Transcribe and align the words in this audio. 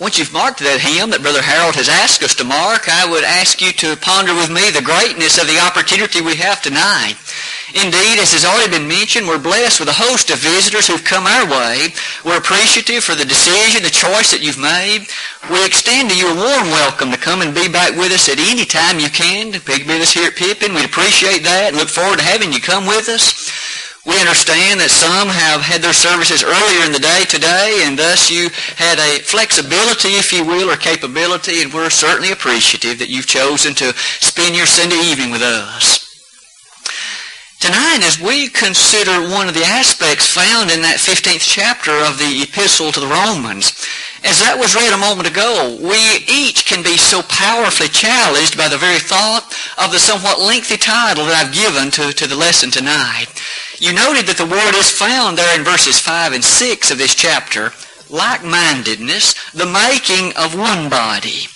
Once 0.00 0.18
you've 0.18 0.34
marked 0.34 0.58
that 0.58 0.82
hymn 0.82 1.14
that 1.14 1.22
Brother 1.22 1.38
Harold 1.38 1.78
has 1.78 1.86
asked 1.86 2.26
us 2.26 2.34
to 2.34 2.42
mark, 2.42 2.90
I 2.90 3.06
would 3.06 3.22
ask 3.22 3.62
you 3.62 3.70
to 3.78 3.94
ponder 4.02 4.34
with 4.34 4.50
me 4.50 4.66
the 4.74 4.82
greatness 4.82 5.38
of 5.38 5.46
the 5.46 5.62
opportunity 5.62 6.18
we 6.18 6.34
have 6.34 6.58
tonight. 6.58 7.14
Indeed, 7.78 8.18
as 8.18 8.34
has 8.34 8.42
already 8.42 8.74
been 8.74 8.90
mentioned, 8.90 9.30
we're 9.30 9.38
blessed 9.38 9.78
with 9.78 9.86
a 9.86 9.94
host 9.94 10.34
of 10.34 10.42
visitors 10.42 10.90
who've 10.90 11.06
come 11.06 11.30
our 11.30 11.46
way. 11.46 11.94
We're 12.26 12.42
appreciative 12.42 13.06
for 13.06 13.14
the 13.14 13.22
decision, 13.22 13.86
the 13.86 13.94
choice 13.94 14.34
that 14.34 14.42
you've 14.42 14.58
made. 14.58 15.06
We 15.46 15.62
extend 15.62 16.10
to 16.10 16.18
you 16.18 16.26
a 16.26 16.42
warm 16.42 16.74
welcome 16.74 17.14
to 17.14 17.18
come 17.18 17.38
and 17.38 17.54
be 17.54 17.70
back 17.70 17.94
with 17.94 18.10
us 18.10 18.26
at 18.26 18.42
any 18.42 18.66
time 18.66 18.98
you 18.98 19.14
can 19.14 19.54
with 19.54 20.02
us 20.02 20.10
here 20.10 20.26
at 20.26 20.34
Pippin. 20.34 20.74
We'd 20.74 20.90
appreciate 20.90 21.46
that 21.46 21.70
and 21.70 21.78
look 21.78 21.88
forward 21.88 22.18
to 22.18 22.26
having 22.26 22.50
you 22.50 22.58
come 22.58 22.90
with 22.90 23.06
us. 23.06 23.46
We 24.04 24.20
understand 24.20 24.80
that 24.80 24.92
some 24.92 25.32
have 25.32 25.64
had 25.64 25.80
their 25.80 25.96
services 25.96 26.44
earlier 26.44 26.84
in 26.84 26.92
the 26.92 27.00
day 27.00 27.24
today, 27.24 27.88
and 27.88 27.98
thus 27.98 28.30
you 28.30 28.52
had 28.76 29.00
a 29.00 29.24
flexibility, 29.24 30.20
if 30.20 30.30
you 30.30 30.44
will, 30.44 30.68
or 30.68 30.76
capability, 30.76 31.62
and 31.62 31.72
we're 31.72 31.88
certainly 31.88 32.30
appreciative 32.30 32.98
that 32.98 33.08
you've 33.08 33.26
chosen 33.26 33.72
to 33.80 33.96
spend 34.20 34.56
your 34.56 34.68
Sunday 34.68 35.00
evening 35.00 35.32
with 35.32 35.40
us. 35.40 36.04
Tonight, 37.64 38.04
as 38.04 38.20
we 38.20 38.52
consider 38.52 39.24
one 39.32 39.48
of 39.48 39.54
the 39.54 39.64
aspects 39.64 40.28
found 40.28 40.70
in 40.70 40.84
that 40.84 41.00
15th 41.00 41.40
chapter 41.40 41.96
of 42.04 42.20
the 42.20 42.44
Epistle 42.44 42.92
to 42.92 43.00
the 43.00 43.08
Romans, 43.08 43.72
as 44.20 44.44
that 44.44 44.60
was 44.60 44.76
read 44.76 44.92
a 44.92 45.00
moment 45.00 45.32
ago, 45.32 45.80
we 45.80 45.96
each 46.28 46.68
can 46.68 46.84
be 46.84 47.00
so 47.00 47.24
powerfully 47.24 47.88
challenged 47.88 48.60
by 48.60 48.68
the 48.68 48.76
very 48.76 49.00
thought 49.00 49.48
of 49.80 49.92
the 49.92 49.98
somewhat 49.98 50.44
lengthy 50.44 50.76
title 50.76 51.24
that 51.24 51.40
I've 51.40 51.56
given 51.56 51.88
to, 51.96 52.12
to 52.12 52.26
the 52.28 52.36
lesson 52.36 52.70
tonight. 52.70 53.32
You 53.80 53.92
noted 53.92 54.26
that 54.26 54.38
the 54.38 54.46
word 54.46 54.74
is 54.78 54.90
found 54.90 55.36
there 55.36 55.58
in 55.58 55.64
verses 55.64 55.98
5 55.98 56.32
and 56.32 56.44
6 56.44 56.90
of 56.90 56.98
this 56.98 57.14
chapter, 57.14 57.72
like-mindedness, 58.08 59.34
the 59.50 59.66
making 59.66 60.30
of 60.38 60.54
one 60.54 60.88
body. 60.88 61.50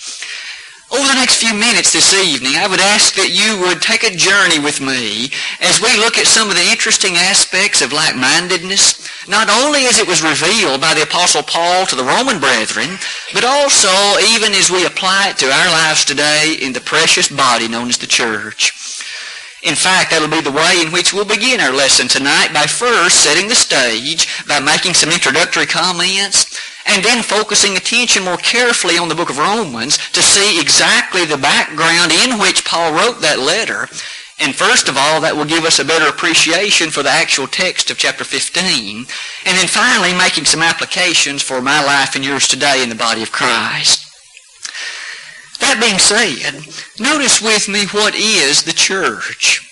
Over 0.91 1.05
the 1.07 1.21
next 1.21 1.37
few 1.37 1.53
minutes 1.53 1.93
this 1.93 2.13
evening, 2.13 2.57
I 2.57 2.67
would 2.67 2.81
ask 2.81 3.13
that 3.15 3.31
you 3.31 3.61
would 3.61 3.79
take 3.79 4.03
a 4.03 4.11
journey 4.11 4.59
with 4.59 4.81
me 4.81 5.31
as 5.61 5.79
we 5.79 5.95
look 5.95 6.17
at 6.17 6.27
some 6.27 6.49
of 6.49 6.57
the 6.57 6.67
interesting 6.67 7.15
aspects 7.15 7.81
of 7.81 7.93
like-mindedness, 7.93 8.99
not 9.29 9.47
only 9.47 9.85
as 9.85 9.99
it 9.99 10.07
was 10.07 10.25
revealed 10.25 10.81
by 10.81 10.93
the 10.93 11.03
Apostle 11.03 11.43
Paul 11.43 11.85
to 11.85 11.95
the 11.95 12.03
Roman 12.03 12.41
brethren, 12.41 12.97
but 13.33 13.45
also 13.45 13.93
even 14.33 14.51
as 14.51 14.73
we 14.73 14.85
apply 14.85 15.29
it 15.29 15.37
to 15.37 15.47
our 15.47 15.69
lives 15.71 16.03
today 16.03 16.57
in 16.59 16.73
the 16.73 16.81
precious 16.81 17.29
body 17.29 17.69
known 17.69 17.87
as 17.87 17.97
the 17.97 18.07
church. 18.07 18.73
In 19.63 19.75
fact, 19.75 20.11
that'll 20.11 20.29
be 20.29 20.41
the 20.41 20.51
way 20.51 20.81
in 20.81 20.91
which 20.91 21.13
we'll 21.13 21.25
begin 21.25 21.59
our 21.59 21.73
lesson 21.73 22.07
tonight 22.07 22.53
by 22.53 22.65
first 22.65 23.19
setting 23.19 23.49
the 23.49 23.55
stage 23.55 24.27
by 24.47 24.59
making 24.59 24.93
some 24.93 25.09
introductory 25.11 25.65
comments 25.65 26.57
and 26.85 27.03
then 27.03 27.21
focusing 27.21 27.75
attention 27.75 28.23
more 28.23 28.37
carefully 28.37 28.97
on 28.97 29.09
the 29.09 29.15
book 29.15 29.29
of 29.29 29.37
Romans 29.37 29.97
to 30.11 30.21
see 30.21 30.59
exactly 30.59 31.25
the 31.25 31.37
background 31.37 32.11
in 32.11 32.39
which 32.39 32.63
Paul 32.63 32.93
wrote 32.93 33.21
that 33.21 33.39
letter. 33.39 33.87
And 34.39 34.55
first 34.55 34.87
of 34.87 34.95
all, 34.97 35.19
that 35.21 35.35
will 35.35 35.45
give 35.45 35.65
us 35.65 35.79
a 35.79 35.85
better 35.85 36.07
appreciation 36.07 36.89
for 36.89 37.03
the 37.03 37.09
actual 37.09 37.45
text 37.45 37.91
of 37.91 37.97
chapter 37.97 38.23
15. 38.23 39.05
And 39.45 39.57
then 39.57 39.67
finally, 39.67 40.17
making 40.17 40.45
some 40.45 40.63
applications 40.63 41.43
for 41.43 41.61
my 41.61 41.83
life 41.83 42.15
and 42.15 42.23
yours 42.23 42.47
today 42.47 42.81
in 42.81 42.87
the 42.87 42.95
body 42.95 43.21
of 43.21 43.33
Christ. 43.33 44.08
That 45.59 45.79
being 45.79 45.99
said, 45.99 46.65
notice 46.99 47.41
with 47.41 47.67
me 47.67 47.85
what 47.87 48.15
is 48.15 48.63
the 48.63 48.73
church. 48.73 49.65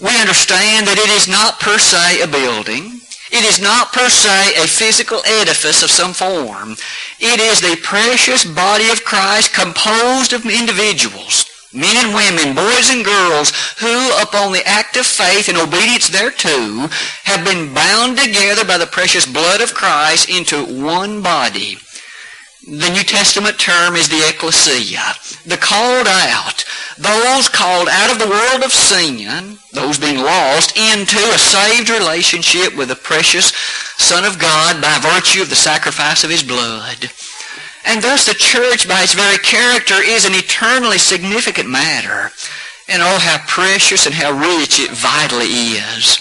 We 0.00 0.12
understand 0.20 0.86
that 0.86 1.00
it 1.00 1.08
is 1.08 1.26
not 1.26 1.58
per 1.58 1.78
se 1.78 2.20
a 2.20 2.26
building. 2.26 3.00
It 3.32 3.44
is 3.44 3.58
not 3.58 3.92
per 3.92 4.08
se 4.08 4.54
a 4.62 4.66
physical 4.66 5.22
edifice 5.26 5.82
of 5.82 5.90
some 5.90 6.12
form. 6.12 6.76
It 7.18 7.40
is 7.40 7.60
the 7.60 7.80
precious 7.82 8.44
body 8.44 8.90
of 8.90 9.04
Christ 9.04 9.54
composed 9.54 10.32
of 10.32 10.44
individuals, 10.44 11.46
men 11.72 11.96
and 11.96 12.14
women, 12.14 12.54
boys 12.54 12.90
and 12.90 13.04
girls, 13.04 13.52
who 13.80 14.12
upon 14.20 14.52
the 14.52 14.66
act 14.66 14.96
of 14.96 15.06
faith 15.06 15.48
and 15.48 15.58
obedience 15.58 16.08
thereto 16.08 16.88
have 17.24 17.44
been 17.44 17.72
bound 17.72 18.18
together 18.18 18.64
by 18.64 18.78
the 18.78 18.86
precious 18.86 19.26
blood 19.26 19.60
of 19.60 19.74
Christ 19.74 20.28
into 20.28 20.64
one 20.64 21.22
body. 21.22 21.78
The 22.66 22.90
New 22.90 23.04
Testament 23.04 23.60
term 23.60 23.94
is 23.94 24.08
the 24.08 24.28
ecclesia, 24.28 25.14
the 25.46 25.56
called 25.56 26.08
out, 26.08 26.64
those 26.98 27.48
called 27.48 27.88
out 27.88 28.10
of 28.10 28.18
the 28.18 28.28
world 28.28 28.64
of 28.64 28.72
sin, 28.72 29.56
those 29.72 30.00
being 30.00 30.18
lost, 30.18 30.76
into 30.76 31.16
a 31.16 31.38
saved 31.38 31.90
relationship 31.90 32.76
with 32.76 32.88
the 32.88 32.96
precious 32.96 33.52
Son 33.98 34.24
of 34.24 34.40
God 34.40 34.82
by 34.82 34.98
virtue 34.98 35.42
of 35.42 35.48
the 35.48 35.54
sacrifice 35.54 36.24
of 36.24 36.30
His 36.30 36.42
blood. 36.42 37.08
And 37.84 38.02
thus 38.02 38.26
the 38.26 38.34
church, 38.34 38.88
by 38.88 39.04
its 39.04 39.14
very 39.14 39.38
character, 39.38 40.02
is 40.02 40.24
an 40.24 40.34
eternally 40.34 40.98
significant 40.98 41.70
matter. 41.70 42.32
And 42.88 43.00
oh, 43.00 43.18
how 43.20 43.46
precious 43.46 44.06
and 44.06 44.14
how 44.14 44.32
rich 44.32 44.80
it 44.80 44.90
vitally 44.90 45.78
is. 45.78 46.18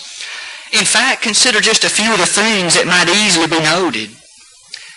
In 0.73 0.85
fact, 0.85 1.23
consider 1.23 1.59
just 1.59 1.85
a 1.85 1.89
few 1.89 2.13
of 2.13 2.19
the 2.19 2.27
things 2.27 2.75
that 2.75 2.85
might 2.85 3.09
easily 3.09 3.47
be 3.47 3.63
noted 3.63 4.14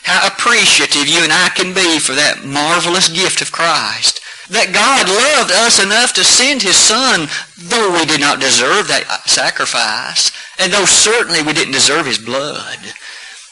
how 0.08 0.26
appreciative 0.26 1.06
you 1.06 1.20
and 1.20 1.32
I 1.32 1.52
can 1.52 1.76
be 1.76 2.00
for 2.00 2.16
that 2.16 2.40
marvelous 2.40 3.12
gift 3.12 3.44
of 3.44 3.52
Christ. 3.52 4.24
That 4.48 4.72
God 4.72 5.04
loved 5.04 5.52
us 5.52 5.76
enough 5.76 6.16
to 6.16 6.24
send 6.24 6.64
His 6.64 6.80
Son, 6.80 7.28
though 7.60 7.92
we 7.92 8.08
did 8.08 8.24
not 8.24 8.40
deserve 8.40 8.88
that 8.88 9.04
sacrifice, 9.28 10.32
and 10.56 10.72
though 10.72 10.88
certainly 10.88 11.44
we 11.44 11.52
didn't 11.52 11.76
deserve 11.76 12.08
His 12.08 12.16
blood. 12.16 12.80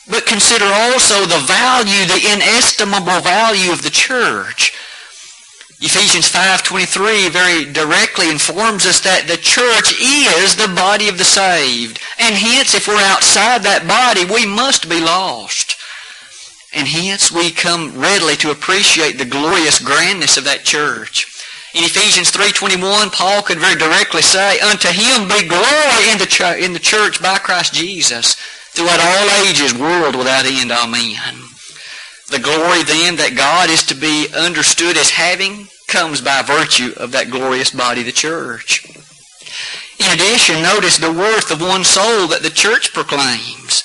But 0.08 0.24
consider 0.24 0.64
also 0.64 1.28
the 1.28 1.44
value, 1.44 2.08
the 2.08 2.24
inestimable 2.32 3.20
value 3.20 3.68
of 3.68 3.84
the 3.84 3.92
church. 3.92 4.72
Ephesians 5.76 6.32
5.23 6.32 7.28
very 7.28 7.70
directly 7.70 8.30
informs 8.32 8.86
us 8.86 9.04
that 9.04 9.28
the 9.28 9.36
church 9.36 9.92
is 10.00 10.56
the 10.56 10.72
body 10.72 11.12
of 11.12 11.18
the 11.18 11.28
saved. 11.28 12.00
And 12.18 12.34
hence, 12.34 12.72
if 12.72 12.88
we're 12.88 12.96
outside 12.96 13.60
that 13.62 13.84
body, 13.84 14.24
we 14.24 14.48
must 14.48 14.88
be 14.88 15.04
lost. 15.04 15.76
And 16.76 16.86
hence 16.86 17.32
we 17.32 17.50
come 17.50 17.98
readily 17.98 18.36
to 18.36 18.50
appreciate 18.50 19.16
the 19.16 19.24
glorious 19.24 19.78
grandness 19.78 20.36
of 20.36 20.44
that 20.44 20.62
church. 20.62 21.24
In 21.72 21.84
Ephesians 21.84 22.30
3.21, 22.30 23.12
Paul 23.12 23.40
could 23.40 23.58
very 23.58 23.76
directly 23.76 24.20
say, 24.20 24.60
Unto 24.60 24.88
him 24.88 25.26
be 25.26 25.48
glory 25.48 26.12
in 26.12 26.18
the, 26.18 26.28
ch- 26.28 26.60
in 26.60 26.74
the 26.74 26.78
church 26.78 27.22
by 27.22 27.38
Christ 27.38 27.72
Jesus 27.72 28.34
throughout 28.76 29.00
all 29.00 29.46
ages, 29.48 29.72
world 29.72 30.16
without 30.16 30.44
end. 30.44 30.70
Amen. 30.70 31.48
The 32.28 32.44
glory 32.44 32.82
then 32.84 33.16
that 33.16 33.36
God 33.36 33.70
is 33.70 33.82
to 33.84 33.94
be 33.94 34.28
understood 34.36 34.98
as 34.98 35.08
having 35.08 35.68
comes 35.88 36.20
by 36.20 36.42
virtue 36.42 36.92
of 36.98 37.12
that 37.12 37.30
glorious 37.30 37.70
body, 37.70 38.02
the 38.02 38.12
church. 38.12 38.84
In 39.98 40.12
addition, 40.12 40.60
notice 40.60 40.98
the 40.98 41.12
worth 41.12 41.50
of 41.50 41.62
one 41.62 41.84
soul 41.84 42.28
that 42.28 42.42
the 42.42 42.50
church 42.50 42.92
proclaims. 42.92 43.82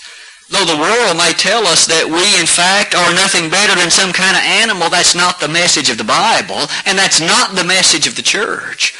Though 0.51 0.67
the 0.67 0.84
world 0.84 1.16
may 1.16 1.31
tell 1.31 1.66
us 1.66 1.88
that 1.88 2.12
we, 2.12 2.28
in 2.35 2.45
fact, 2.45 2.91
are 2.91 3.16
nothing 3.16 3.50
better 3.50 3.72
than 3.72 3.89
some 3.89 4.12
kind 4.12 4.35
of 4.35 4.44
animal, 4.44 4.91
that's 4.91 5.16
not 5.16 5.39
the 5.39 5.47
message 5.47 5.89
of 5.89 5.97
the 5.97 6.03
Bible, 6.03 6.67
and 6.84 7.00
that's 7.00 7.23
not 7.23 7.56
the 7.56 7.63
message 7.63 8.06
of 8.06 8.19
the 8.19 8.22
church. 8.22 8.91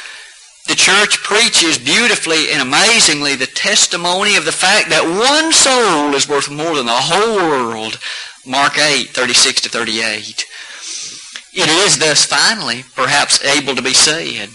The 0.66 0.74
church 0.74 1.20
preaches 1.20 1.76
beautifully 1.76 2.48
and 2.52 2.62
amazingly 2.62 3.36
the 3.36 3.52
testimony 3.52 4.36
of 4.36 4.46
the 4.46 4.56
fact 4.56 4.88
that 4.88 5.04
one 5.04 5.52
soul 5.52 6.16
is 6.16 6.28
worth 6.28 6.48
more 6.48 6.74
than 6.74 6.86
the 6.86 7.04
whole 7.04 7.36
world. 7.36 8.00
Mark 8.46 8.78
8, 8.78 9.10
36 9.10 9.60
to 9.62 9.68
38. 9.68 10.46
It 11.52 11.68
is 11.68 11.98
thus 11.98 12.24
finally 12.24 12.84
perhaps 12.96 13.44
able 13.44 13.76
to 13.76 13.82
be 13.82 13.92
said 13.92 14.48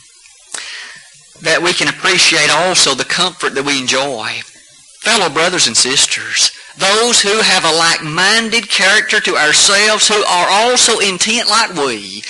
that 1.43 1.61
we 1.61 1.73
can 1.73 1.89
appreciate 1.89 2.49
also 2.49 2.95
the 2.95 3.05
comfort 3.05 3.53
that 3.53 3.65
we 3.65 3.79
enjoy. 3.79 4.41
Fellow 5.05 5.29
brothers 5.29 5.67
and 5.67 5.77
sisters, 5.77 6.56
those 6.77 7.21
who 7.21 7.41
have 7.41 7.65
a 7.65 7.75
like-minded 7.75 8.69
character 8.69 9.19
to 9.19 9.35
ourselves, 9.35 10.07
who 10.07 10.23
are 10.23 10.49
also 10.49 10.99
intent 10.99 11.49
like 11.49 11.73
we 11.73 12.23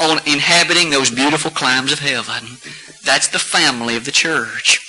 on 0.00 0.18
inhabiting 0.26 0.90
those 0.90 1.10
beautiful 1.10 1.50
climes 1.50 1.92
of 1.92 2.00
heaven. 2.00 2.58
That's 3.04 3.28
the 3.28 3.38
family 3.38 3.96
of 3.96 4.04
the 4.04 4.12
church. 4.12 4.80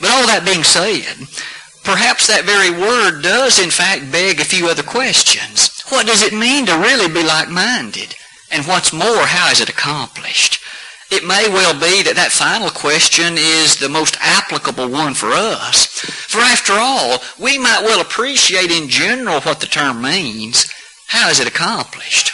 But 0.00 0.10
all 0.10 0.26
that 0.26 0.44
being 0.44 0.64
said, 0.64 1.28
perhaps 1.84 2.26
that 2.26 2.44
very 2.44 2.70
word 2.70 3.22
does 3.22 3.58
in 3.58 3.70
fact 3.70 4.10
beg 4.10 4.40
a 4.40 4.44
few 4.44 4.68
other 4.68 4.82
questions. 4.82 5.82
What 5.88 6.06
does 6.06 6.22
it 6.22 6.32
mean 6.32 6.66
to 6.66 6.76
really 6.76 7.08
be 7.08 7.22
like-minded? 7.22 8.16
And 8.50 8.66
what's 8.66 8.92
more, 8.92 9.24
how 9.24 9.50
is 9.50 9.60
it 9.60 9.70
accomplished? 9.70 10.60
It 11.12 11.26
may 11.26 11.46
well 11.46 11.74
be 11.74 12.02
that 12.04 12.16
that 12.16 12.32
final 12.32 12.70
question 12.70 13.34
is 13.36 13.76
the 13.76 13.90
most 13.90 14.16
applicable 14.18 14.88
one 14.88 15.12
for 15.12 15.28
us. 15.28 15.84
For 15.84 16.40
after 16.40 16.72
all, 16.72 17.18
we 17.38 17.58
might 17.58 17.82
well 17.82 18.00
appreciate 18.00 18.70
in 18.70 18.88
general 18.88 19.42
what 19.42 19.60
the 19.60 19.66
term 19.66 20.00
means. 20.00 20.72
How 21.08 21.28
is 21.28 21.38
it 21.38 21.46
accomplished? 21.46 22.32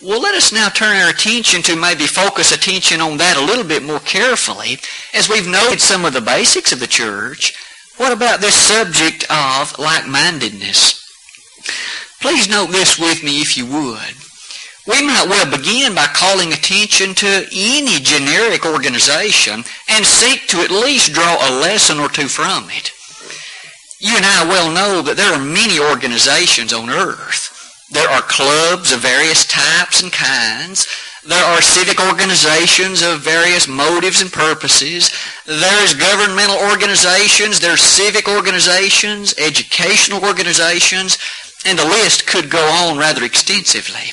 Well, 0.00 0.22
let 0.22 0.36
us 0.36 0.52
now 0.52 0.68
turn 0.68 0.96
our 0.96 1.10
attention 1.10 1.62
to 1.62 1.74
maybe 1.74 2.06
focus 2.06 2.52
attention 2.52 3.00
on 3.00 3.16
that 3.16 3.36
a 3.36 3.44
little 3.44 3.64
bit 3.64 3.82
more 3.82 3.98
carefully. 3.98 4.78
As 5.12 5.28
we've 5.28 5.48
noted 5.48 5.80
some 5.80 6.04
of 6.04 6.12
the 6.12 6.20
basics 6.20 6.70
of 6.70 6.78
the 6.78 6.86
church, 6.86 7.54
what 7.96 8.12
about 8.12 8.40
this 8.40 8.54
subject 8.54 9.24
of 9.28 9.76
like-mindedness? 9.80 11.02
Please 12.20 12.48
note 12.48 12.70
this 12.70 13.00
with 13.00 13.24
me 13.24 13.40
if 13.40 13.56
you 13.56 13.66
would. 13.66 14.25
We 14.86 15.02
might 15.02 15.26
well 15.28 15.50
begin 15.50 15.96
by 15.96 16.06
calling 16.06 16.52
attention 16.52 17.14
to 17.16 17.46
any 17.50 17.98
generic 17.98 18.64
organization 18.64 19.64
and 19.88 20.06
seek 20.06 20.46
to 20.48 20.60
at 20.60 20.70
least 20.70 21.12
draw 21.12 21.36
a 21.42 21.58
lesson 21.58 21.98
or 21.98 22.08
two 22.08 22.28
from 22.28 22.70
it. 22.70 22.92
You 23.98 24.16
and 24.16 24.24
I 24.24 24.46
well 24.48 24.70
know 24.70 25.02
that 25.02 25.16
there 25.16 25.32
are 25.32 25.42
many 25.42 25.80
organizations 25.80 26.72
on 26.72 26.88
earth. 26.88 27.50
There 27.90 28.08
are 28.08 28.22
clubs 28.22 28.92
of 28.92 29.00
various 29.00 29.44
types 29.44 30.02
and 30.02 30.12
kinds. 30.12 30.86
There 31.24 31.44
are 31.44 31.60
civic 31.60 31.98
organizations 31.98 33.02
of 33.02 33.22
various 33.22 33.66
motives 33.66 34.22
and 34.22 34.32
purposes. 34.32 35.10
There's 35.46 35.94
governmental 35.94 36.58
organizations. 36.70 37.58
There's 37.58 37.82
civic 37.82 38.28
organizations, 38.28 39.34
educational 39.36 40.22
organizations, 40.22 41.18
and 41.64 41.76
the 41.76 41.84
list 41.84 42.28
could 42.28 42.50
go 42.50 42.62
on 42.62 42.98
rather 42.98 43.24
extensively. 43.24 44.12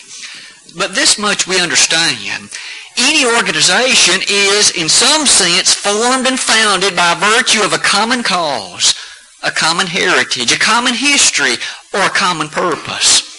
But 0.75 0.95
this 0.95 1.19
much 1.19 1.47
we 1.47 1.59
understand. 1.59 2.49
Any 2.97 3.25
organization 3.25 4.21
is, 4.29 4.71
in 4.71 4.89
some 4.89 5.25
sense, 5.25 5.73
formed 5.73 6.27
and 6.27 6.39
founded 6.39 6.95
by 6.95 7.13
virtue 7.15 7.63
of 7.63 7.73
a 7.73 7.77
common 7.77 8.23
cause, 8.23 8.95
a 9.43 9.51
common 9.51 9.87
heritage, 9.87 10.51
a 10.51 10.59
common 10.59 10.93
history, 10.93 11.55
or 11.93 12.01
a 12.01 12.09
common 12.09 12.49
purpose. 12.49 13.29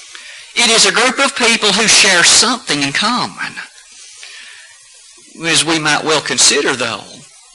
It 0.57 0.71
is 0.71 0.87
a 0.87 0.93
group 0.93 1.19
of 1.19 1.37
people 1.37 1.73
who 1.73 1.89
share 1.89 2.23
something 2.23 2.83
in 2.83 2.93
common. 2.93 3.55
As 5.45 5.65
we 5.65 5.79
might 5.81 6.05
well 6.05 6.21
consider, 6.21 6.75
though, 6.75 7.05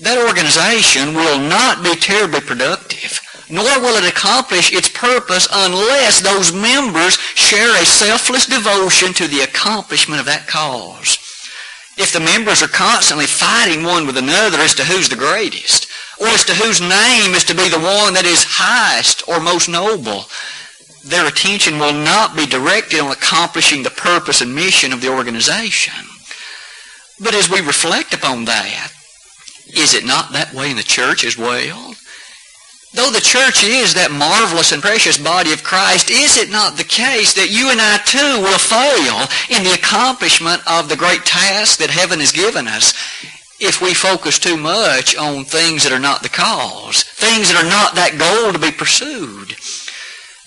that 0.02 0.18
organization 0.18 1.14
will 1.14 1.40
not 1.40 1.84
be 1.84 1.96
terribly 1.96 2.42
productive, 2.42 3.20
nor 3.50 3.80
will 3.82 3.98
it 3.98 4.10
accomplish 4.10 4.72
its 4.72 4.90
purpose 4.90 5.48
unless 5.52 6.22
those 6.22 6.54
members 6.54 7.18
share 7.36 7.76
a 7.82 7.86
selfless 7.86 8.46
devotion 8.46 9.14
to 9.14 9.28
the 9.28 9.42
accomplishment 9.42 10.20
of 10.20 10.26
that 10.28 10.48
cause. 10.48 11.18
If 11.98 12.14
the 12.14 12.20
members 12.20 12.64
are 12.64 12.68
constantly 12.68 13.26
fighting 13.26 13.84
one 13.84 14.08
with 14.08 14.18
another 14.18 14.60
as 14.60 14.74
to 14.76 14.86
who's 14.86 15.10
the 15.10 15.16
greatest, 15.16 15.88
or 16.20 16.28
as 16.28 16.46
to 16.46 16.54
whose 16.54 16.80
name 16.80 17.34
is 17.34 17.44
to 17.46 17.56
be 17.56 17.68
the 17.70 17.80
one 17.80 18.14
that 18.14 18.26
is 18.26 18.44
highest 18.48 19.28
or 19.28 19.40
most 19.40 19.68
noble, 19.68 20.26
their 21.04 21.28
attention 21.28 21.80
will 21.80 21.94
not 21.94 22.36
be 22.36 22.46
directed 22.46 23.00
on 23.00 23.12
accomplishing 23.12 23.84
the 23.84 23.90
purpose 23.90 24.42
and 24.42 24.54
mission 24.54 24.94
of 24.94 25.02
the 25.02 25.10
organization. 25.10 25.94
But 27.20 27.36
as 27.36 27.50
we 27.50 27.60
reflect 27.62 28.14
upon 28.14 28.46
that, 28.46 28.92
is 29.76 29.94
it 29.94 30.06
not 30.06 30.32
that 30.34 30.54
way 30.54 30.72
in 30.72 30.78
the 30.78 30.84
church 30.84 31.26
as 31.26 31.38
well? 31.38 31.94
Though 32.94 33.12
the 33.12 33.22
church 33.22 33.64
is 33.64 33.94
that 33.94 34.10
marvelous 34.10 34.72
and 34.72 34.82
precious 34.82 35.18
body 35.18 35.54
of 35.54 35.64
Christ, 35.64 36.10
is 36.10 36.38
it 36.38 36.50
not 36.50 36.76
the 36.76 36.84
case 36.84 37.34
that 37.36 37.54
you 37.54 37.70
and 37.70 37.80
I 37.80 38.02
too 38.02 38.42
will 38.42 38.58
fail 38.58 39.30
in 39.56 39.64
the 39.64 39.78
accomplishment 39.78 40.66
of 40.66 40.90
the 40.90 40.98
great 40.98 41.24
task 41.24 41.78
that 41.80 41.92
heaven 41.92 42.20
has 42.20 42.32
given 42.32 42.68
us 42.68 42.98
if 43.60 43.80
we 43.82 43.94
focus 43.94 44.40
too 44.40 44.58
much 44.58 45.16
on 45.16 45.46
things 45.46 45.84
that 45.84 45.94
are 45.94 46.00
not 46.02 46.24
the 46.24 46.34
cause, 46.34 47.04
things 47.04 47.54
that 47.54 47.62
are 47.62 47.70
not 47.70 47.94
that 47.94 48.18
goal 48.18 48.54
to 48.54 48.60
be 48.60 48.72
pursued? 48.72 49.54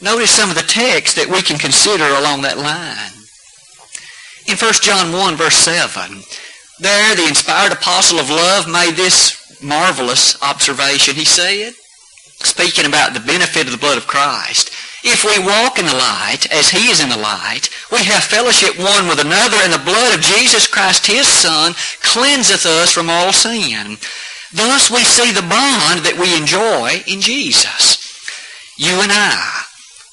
Notice 0.03 0.33
some 0.33 0.51
of 0.51 0.57
the 0.57 0.67
texts 0.67 1.15
that 1.15 1.31
we 1.31 1.43
can 1.43 1.59
consider 1.59 2.03
along 2.03 2.43
that 2.43 2.59
line. 2.59 3.23
In 4.51 4.59
1 4.59 4.73
John 4.83 5.13
1 5.15 5.37
verse 5.37 5.55
7, 5.55 6.27
there 6.81 7.15
the 7.15 7.29
inspired 7.29 7.71
apostle 7.71 8.19
of 8.19 8.31
love 8.31 8.67
made 8.67 8.97
this 8.97 9.63
marvelous 9.63 10.43
observation. 10.43 11.15
He 11.15 11.25
said, 11.25 11.75
speaking 12.47 12.87
about 12.87 13.15
the 13.15 13.21
benefit 13.21 13.67
of 13.67 13.73
the 13.73 13.79
blood 13.79 13.99
of 13.99 14.07
Christ, 14.07 14.71
if 15.05 15.25
we 15.25 15.45
walk 15.45 15.79
in 15.79 15.87
the 15.87 15.93
light 15.93 16.47
as 16.53 16.71
he 16.71 16.91
is 16.91 17.01
in 17.01 17.09
the 17.09 17.17
light, 17.17 17.69
we 17.91 18.05
have 18.05 18.23
fellowship 18.23 18.79
one 18.79 19.09
with 19.09 19.19
another, 19.19 19.57
and 19.63 19.73
the 19.73 19.85
blood 19.85 20.15
of 20.15 20.21
Jesus 20.21 20.67
Christ, 20.67 21.07
his 21.07 21.27
Son, 21.27 21.75
cleanseth 22.03 22.67
us 22.67 22.93
from 22.93 23.11
all 23.11 23.33
sin. 23.33 23.99
Thus 24.53 24.91
we 24.91 25.03
see 25.03 25.33
the 25.33 25.43
bond 25.43 26.05
that 26.07 26.19
we 26.21 26.37
enjoy 26.37 27.03
in 27.07 27.21
Jesus. 27.21 27.99
You 28.77 29.01
and 29.03 29.11
I 29.13 29.63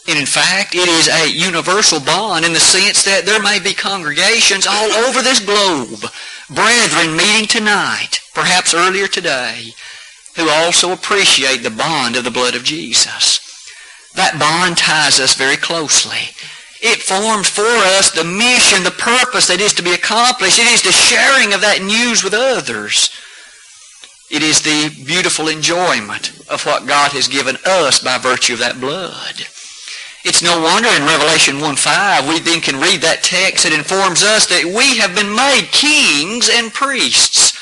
and 0.09 0.17
in 0.17 0.25
fact, 0.25 0.73
it 0.73 0.89
is 0.89 1.07
a 1.07 1.29
universal 1.29 1.99
bond 1.99 2.43
in 2.43 2.53
the 2.53 2.59
sense 2.59 3.03
that 3.03 3.25
there 3.25 3.41
may 3.41 3.59
be 3.59 3.75
congregations 3.75 4.65
all 4.65 4.89
over 5.05 5.21
this 5.21 5.39
globe, 5.39 6.01
brethren 6.49 7.15
meeting 7.15 7.45
tonight, 7.45 8.19
perhaps 8.33 8.73
earlier 8.73 9.07
today, 9.07 9.69
who 10.39 10.49
also 10.49 10.91
appreciate 10.91 11.63
the 11.63 11.69
bond 11.69 12.15
of 12.15 12.23
the 12.23 12.31
blood 12.31 12.55
of 12.55 12.63
Jesus. 12.63 13.39
That 14.15 14.39
bond 14.39 14.77
ties 14.77 15.19
us 15.19 15.35
very 15.35 15.57
closely. 15.57 16.33
It 16.81 17.03
forms 17.03 17.49
for 17.49 17.67
us 17.97 18.11
the 18.11 18.23
mission, 18.23 18.83
the 18.83 18.91
purpose 18.91 19.47
that 19.47 19.59
is 19.59 19.73
to 19.73 19.83
be 19.83 19.93
accomplished. 19.93 20.59
It 20.59 20.67
is 20.67 20.81
the 20.81 20.91
sharing 20.91 21.53
of 21.53 21.61
that 21.61 21.81
news 21.81 22.23
with 22.23 22.33
others. 22.33 23.09
It 24.31 24.43
is 24.43 24.61
the 24.61 24.89
beautiful 25.05 25.47
enjoyment 25.47 26.31
of 26.49 26.65
what 26.65 26.87
God 26.87 27.11
has 27.11 27.27
given 27.27 27.57
us 27.65 27.99
by 27.99 28.17
virtue 28.17 28.53
of 28.53 28.59
that 28.59 28.79
blood. 28.79 29.47
It's 30.23 30.43
no 30.43 30.61
wonder 30.61 30.89
in 30.89 31.03
Revelation 31.03 31.55
1.5 31.55 32.27
we 32.27 32.39
then 32.39 32.61
can 32.61 32.79
read 32.79 33.01
that 33.01 33.23
text 33.23 33.63
that 33.63 33.73
informs 33.73 34.23
us 34.23 34.47
that 34.47 34.65
we 34.65 34.97
have 34.99 35.15
been 35.15 35.33
made 35.33 35.71
kings 35.71 36.49
and 36.51 36.71
priests. 36.71 37.57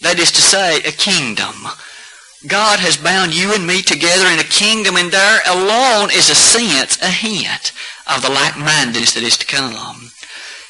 That 0.00 0.18
is 0.18 0.32
to 0.32 0.42
say, 0.42 0.78
a 0.78 0.92
kingdom. 0.92 1.54
God 2.46 2.78
has 2.78 2.96
bound 2.96 3.34
you 3.34 3.52
and 3.52 3.66
me 3.66 3.82
together 3.82 4.26
in 4.30 4.38
a 4.38 4.44
kingdom, 4.44 4.96
and 4.96 5.10
there 5.10 5.40
alone 5.48 6.10
is 6.12 6.30
a 6.30 6.38
sense, 6.38 7.00
a 7.02 7.10
hint 7.10 7.72
of 8.06 8.22
the 8.22 8.30
like-mindedness 8.30 9.14
that 9.14 9.24
is 9.24 9.36
to 9.38 9.46
come. 9.46 10.12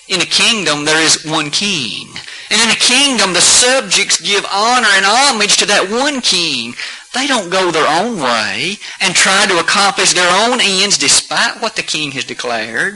In 0.08 0.22
a 0.22 0.24
kingdom, 0.24 0.86
there 0.86 1.04
is 1.04 1.26
one 1.26 1.50
king. 1.50 2.08
And 2.50 2.58
in 2.62 2.70
a 2.70 2.80
kingdom, 2.80 3.34
the 3.34 3.42
subjects 3.44 4.18
give 4.18 4.46
honor 4.50 4.88
and 4.92 5.04
homage 5.04 5.58
to 5.58 5.66
that 5.66 5.90
one 5.90 6.22
king. 6.22 6.72
They 7.12 7.26
don't 7.26 7.50
go 7.50 7.70
their 7.70 7.86
own 7.86 8.16
way 8.16 8.76
and 9.00 9.14
try 9.14 9.44
to 9.46 9.60
accomplish 9.60 10.14
their 10.14 10.48
own 10.48 10.60
ends 10.62 10.96
despite 10.96 11.60
what 11.60 11.76
the 11.76 11.82
king 11.82 12.12
has 12.12 12.24
declared. 12.24 12.94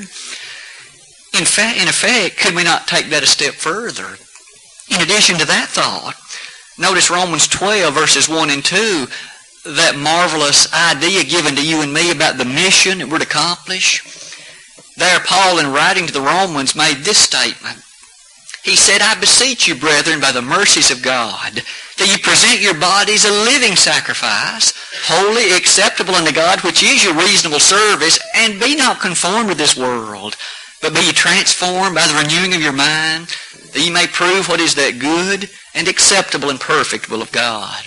In, 1.36 1.44
fact, 1.44 1.76
in 1.80 1.88
effect, 1.88 2.38
could 2.38 2.54
we 2.54 2.64
not 2.64 2.86
take 2.86 3.10
that 3.10 3.22
a 3.22 3.26
step 3.26 3.52
further? 3.52 4.16
In 4.88 5.02
addition 5.02 5.36
to 5.38 5.44
that 5.44 5.69
thought, 5.69 6.16
notice 6.78 7.10
Romans 7.10 7.46
12 7.48 7.94
verses 7.94 8.28
1 8.28 8.50
and 8.50 8.64
2, 8.64 9.06
that 9.64 9.96
marvelous 9.96 10.72
idea 10.74 11.22
given 11.24 11.54
to 11.54 11.66
you 11.66 11.82
and 11.82 11.92
me 11.92 12.10
about 12.10 12.36
the 12.36 12.44
mission 12.44 12.98
that 12.98 13.08
we're 13.08 13.19
to 13.19 13.24
accomplish. 13.24 14.02
There, 14.96 15.20
Paul, 15.20 15.58
in 15.58 15.72
writing 15.72 16.06
to 16.06 16.12
the 16.12 16.20
Romans, 16.20 16.76
made 16.76 16.98
this 16.98 17.19
statement. 17.19 17.79
He 18.62 18.76
said, 18.76 19.02
I 19.02 19.19
beseech 19.19 19.67
you, 19.67 19.74
brethren, 19.74 20.20
by 20.20 20.31
the 20.31 20.43
mercies 20.43 20.91
of 20.91 21.02
God, 21.02 21.62
that 21.98 22.10
you 22.10 22.19
present 22.22 22.60
your 22.60 22.79
bodies 22.79 23.24
a 23.24 23.31
living 23.31 23.74
sacrifice, 23.74 24.72
holy, 25.06 25.50
acceptable 25.56 26.14
unto 26.14 26.32
God, 26.32 26.60
which 26.62 26.82
is 26.82 27.02
your 27.02 27.14
reasonable 27.14 27.58
service, 27.58 28.20
and 28.34 28.60
be 28.60 28.76
not 28.76 29.00
conformed 29.00 29.50
to 29.50 29.55
this 29.56 29.76
world, 29.76 30.36
but 30.81 30.94
be 30.94 31.00
ye 31.00 31.12
transformed 31.12 31.94
by 31.94 32.06
the 32.06 32.14
renewing 32.14 32.55
of 32.55 32.62
your 32.62 32.72
mind, 32.72 33.34
that 33.72 33.81
ye 33.81 33.91
may 33.91 34.06
prove 34.06 34.48
what 34.48 34.60
is 34.60 34.74
that 34.74 34.98
good 34.98 35.50
and 35.74 35.88
acceptable 35.88 36.50
and 36.50 36.60
perfect 36.60 37.10
will 37.10 37.22
of 37.22 37.32
God. 37.32 37.84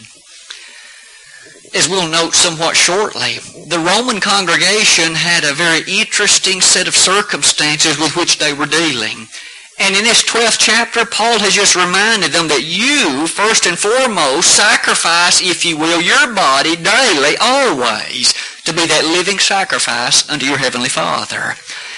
As 1.74 1.90
we'll 1.90 2.08
note 2.08 2.34
somewhat 2.34 2.78
shortly, 2.78 3.36
the 3.68 3.80
Roman 3.80 4.22
congregation 4.22 5.14
had 5.14 5.44
a 5.44 5.54
very 5.54 5.82
interesting 5.88 6.62
set 6.62 6.88
of 6.88 6.96
circumstances 6.96 8.00
with 8.00 8.16
which 8.16 8.38
they 8.38 8.54
were 8.54 8.66
dealing. 8.66 9.28
And 9.78 9.94
in 9.94 10.06
this 10.06 10.24
12th 10.24 10.58
chapter, 10.58 11.06
Paul 11.06 11.38
has 11.40 11.54
just 11.54 11.76
reminded 11.76 12.32
them 12.32 12.48
that 12.48 12.64
you, 12.64 13.28
first 13.28 13.66
and 13.66 13.78
foremost, 13.78 14.56
sacrifice, 14.56 15.42
if 15.42 15.66
you 15.66 15.76
will, 15.76 16.02
your 16.02 16.34
body 16.34 16.78
daily, 16.78 17.36
always, 17.42 18.32
to 18.64 18.72
be 18.72 18.88
that 18.88 19.04
living 19.04 19.38
sacrifice 19.38 20.30
unto 20.30 20.46
your 20.46 20.58
Heavenly 20.58 20.88
Father. 20.88 21.56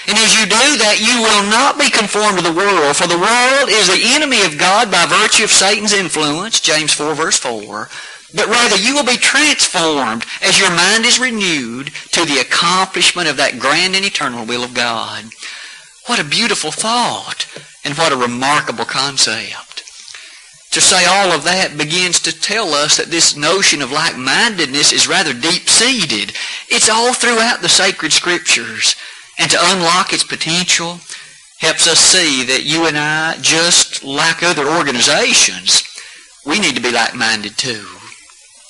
And 0.08 0.16
as 0.16 0.32
you 0.32 0.48
do 0.48 0.68
that, 0.80 1.04
you 1.04 1.20
will 1.20 1.44
not 1.52 1.78
be 1.78 1.92
conformed 1.92 2.38
to 2.38 2.44
the 2.44 2.56
world, 2.56 2.96
for 2.96 3.06
the 3.06 3.20
world 3.20 3.68
is 3.68 3.92
the 3.92 4.16
enemy 4.16 4.40
of 4.42 4.56
God 4.58 4.90
by 4.90 5.04
virtue 5.04 5.44
of 5.44 5.50
Satan's 5.50 5.92
influence, 5.92 6.60
James 6.60 6.94
4 6.94 7.14
verse 7.14 7.36
4. 7.38 7.88
But 8.34 8.48
rather 8.48 8.76
you 8.76 8.94
will 8.94 9.04
be 9.04 9.16
transformed 9.16 10.24
as 10.42 10.58
your 10.58 10.70
mind 10.70 11.04
is 11.04 11.20
renewed 11.20 11.92
to 12.12 12.24
the 12.24 12.40
accomplishment 12.40 13.28
of 13.28 13.36
that 13.36 13.58
grand 13.58 13.94
and 13.94 14.04
eternal 14.04 14.46
will 14.46 14.64
of 14.64 14.74
God. 14.74 15.24
What 16.06 16.20
a 16.20 16.24
beautiful 16.24 16.72
thought. 16.72 17.46
And 17.84 17.96
what 17.96 18.12
a 18.12 18.16
remarkable 18.16 18.84
concept. 18.84 19.84
To 20.72 20.80
say 20.80 21.06
all 21.06 21.32
of 21.32 21.44
that 21.44 21.78
begins 21.78 22.20
to 22.20 22.38
tell 22.38 22.74
us 22.74 22.98
that 22.98 23.06
this 23.06 23.36
notion 23.36 23.80
of 23.80 23.92
like-mindedness 23.92 24.92
is 24.92 25.08
rather 25.08 25.32
deep-seated. 25.32 26.34
It's 26.68 26.90
all 26.90 27.14
throughout 27.14 27.62
the 27.62 27.68
sacred 27.68 28.12
scriptures. 28.12 28.94
And 29.38 29.50
to 29.50 29.58
unlock 29.60 30.12
its 30.12 30.24
potential 30.24 31.00
helps 31.60 31.86
us 31.86 31.98
see 31.98 32.44
that 32.44 32.64
you 32.64 32.86
and 32.86 32.98
I, 32.98 33.36
just 33.40 34.04
like 34.04 34.42
other 34.42 34.66
organizations, 34.66 35.84
we 36.46 36.58
need 36.58 36.74
to 36.76 36.82
be 36.82 36.90
like-minded 36.90 37.56
too. 37.56 37.84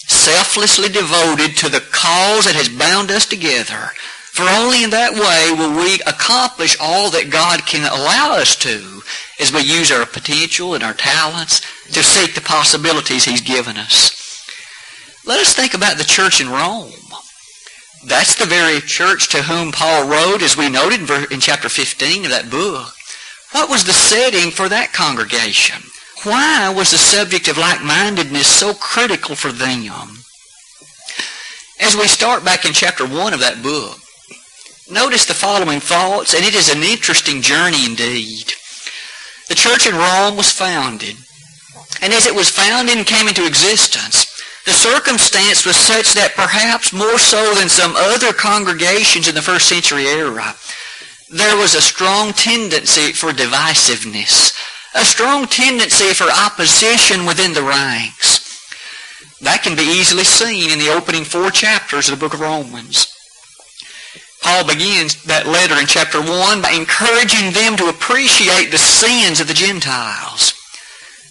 Selflessly 0.07 0.89
devoted 0.89 1.57
to 1.59 1.69
the 1.69 1.85
cause 1.93 2.45
that 2.45 2.55
has 2.55 2.69
bound 2.69 3.11
us 3.11 3.27
together 3.27 3.91
For 4.39 4.49
only 4.49 4.85
in 4.85 4.91
that 4.91 5.15
way 5.15 5.51
will 5.51 5.75
we 5.77 5.99
accomplish 6.07 6.77
all 6.81 7.11
that 7.11 7.29
God 7.29 7.67
can 7.67 7.83
allow 7.91 8.39
us 8.39 8.55
to 8.63 9.03
as 9.41 9.53
we 9.53 9.63
use 9.63 9.91
our 9.91 10.07
potential 10.07 10.75
and 10.75 10.85
our 10.85 10.95
talents 10.95 11.61
to 11.93 12.05
seek 12.05 12.37
the 12.37 12.41
possibilities 12.41 13.25
He's 13.25 13.41
given 13.41 13.77
us. 13.77 14.15
Let 15.27 15.41
us 15.41 15.55
think 15.55 15.75
about 15.75 15.99
the 15.99 16.05
church 16.05 16.41
in 16.41 16.49
Rome. 16.49 16.93
That's 18.05 18.37
the 18.37 18.47
very 18.47 18.81
church 18.81 19.29
to 19.31 19.43
whom 19.43 19.73
Paul 19.73 20.09
wrote, 20.09 20.43
as 20.43 20.57
we 20.57 20.69
noted 20.69 21.11
in 21.33 21.41
chapter 21.41 21.69
15 21.69 22.25
of 22.25 22.31
that 22.31 22.51
book. 22.51 22.95
What 23.53 23.69
was 23.69 23.85
the 23.85 23.93
setting 23.93 24.51
for 24.51 24.69
that 24.69 24.93
congregation? 24.93 25.83
Why 26.23 26.69
was 26.69 26.91
the 26.91 26.99
subject 26.99 27.49
of 27.49 27.59
like-mindedness 27.59 28.47
so 28.47 28.75
critical 28.75 29.35
for 29.35 29.53
them? 29.53 30.19
As 31.81 31.97
we 31.97 32.07
start 32.07 32.45
back 32.45 32.65
in 32.65 32.73
chapter 32.73 33.07
1 33.07 33.33
of 33.33 33.41
that 33.41 33.63
book, 33.63 33.99
notice 34.91 35.27
the 35.27 35.35
following 35.35 35.81
thoughts, 35.81 36.35
and 36.35 36.45
it 36.45 36.55
is 36.55 36.69
an 36.69 36.83
interesting 36.83 37.41
journey 37.41 37.85
indeed. 37.85 38.53
The 39.49 39.55
church 39.55 39.87
in 39.87 39.95
Rome 39.95 40.37
was 40.37 40.51
founded, 40.51 41.17
and 42.03 42.13
as 42.13 42.27
it 42.27 42.35
was 42.35 42.51
founded 42.51 42.97
and 42.97 43.07
came 43.07 43.29
into 43.29 43.47
existence, 43.47 44.28
the 44.69 44.75
circumstance 44.75 45.65
was 45.65 45.77
such 45.77 46.13
that 46.13 46.37
perhaps 46.37 46.93
more 46.93 47.17
so 47.17 47.55
than 47.55 47.73
some 47.73 47.97
other 47.97 48.37
congregations 48.37 49.27
in 49.27 49.35
the 49.35 49.41
first 49.41 49.67
century 49.67 50.05
era, 50.05 50.55
there 51.33 51.57
was 51.57 51.75
a 51.75 51.81
strong 51.81 52.35
tendency 52.35 53.13
for 53.17 53.33
divisiveness, 53.33 54.53
a 54.95 55.09
strong 55.09 55.47
tendency 55.47 56.13
for 56.13 56.29
opposition 56.29 57.25
within 57.25 57.55
the 57.55 57.65
ranks. 57.65 58.45
That 59.41 59.63
can 59.63 59.75
be 59.75 59.89
easily 59.89 60.25
seen 60.25 60.69
in 60.69 60.79
the 60.79 60.93
opening 60.93 61.25
four 61.25 61.49
chapters 61.51 62.11
of 62.11 62.19
the 62.19 62.21
book 62.21 62.35
of 62.35 62.45
Romans. 62.45 63.09
Paul 64.43 64.69
begins 64.69 65.25
that 65.25 65.49
letter 65.49 65.81
in 65.81 65.87
chapter 65.87 66.21
1 66.21 66.29
by 66.61 66.77
encouraging 66.77 67.57
them 67.57 67.73
to 67.81 67.89
appreciate 67.89 68.69
the 68.69 68.77
sins 68.77 69.41
of 69.41 69.49
the 69.49 69.57
Gentiles. 69.57 70.53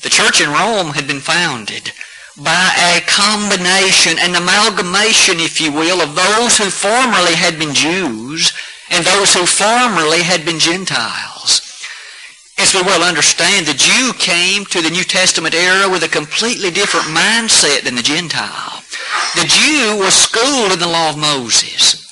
The 0.01 0.09
church 0.09 0.41
in 0.41 0.49
Rome 0.49 0.97
had 0.97 1.05
been 1.05 1.21
founded 1.21 1.93
by 2.37 2.69
a 2.95 3.01
combination, 3.09 4.17
an 4.19 4.35
amalgamation, 4.35 5.39
if 5.39 5.59
you 5.59 5.71
will, 5.71 6.01
of 6.01 6.13
those 6.13 6.57
who 6.57 6.69
formerly 6.69 7.33
had 7.33 7.57
been 7.57 7.73
Jews 7.73 8.53
and 8.91 9.03
those 9.05 9.33
who 9.33 9.45
formerly 9.45 10.21
had 10.21 10.45
been 10.45 10.59
Gentiles. 10.59 11.61
As 12.59 12.73
we 12.73 12.81
well 12.81 13.03
understand, 13.03 13.65
the 13.65 13.73
Jew 13.73 14.13
came 14.17 14.65
to 14.65 14.81
the 14.81 14.89
New 14.89 15.03
Testament 15.03 15.53
era 15.53 15.89
with 15.89 16.03
a 16.03 16.09
completely 16.09 16.71
different 16.71 17.07
mindset 17.07 17.83
than 17.83 17.95
the 17.95 18.01
Gentile. 18.01 18.81
The 19.35 19.45
Jew 19.45 19.97
was 19.99 20.13
schooled 20.13 20.71
in 20.71 20.79
the 20.79 20.87
law 20.87 21.09
of 21.09 21.17
Moses. 21.17 22.05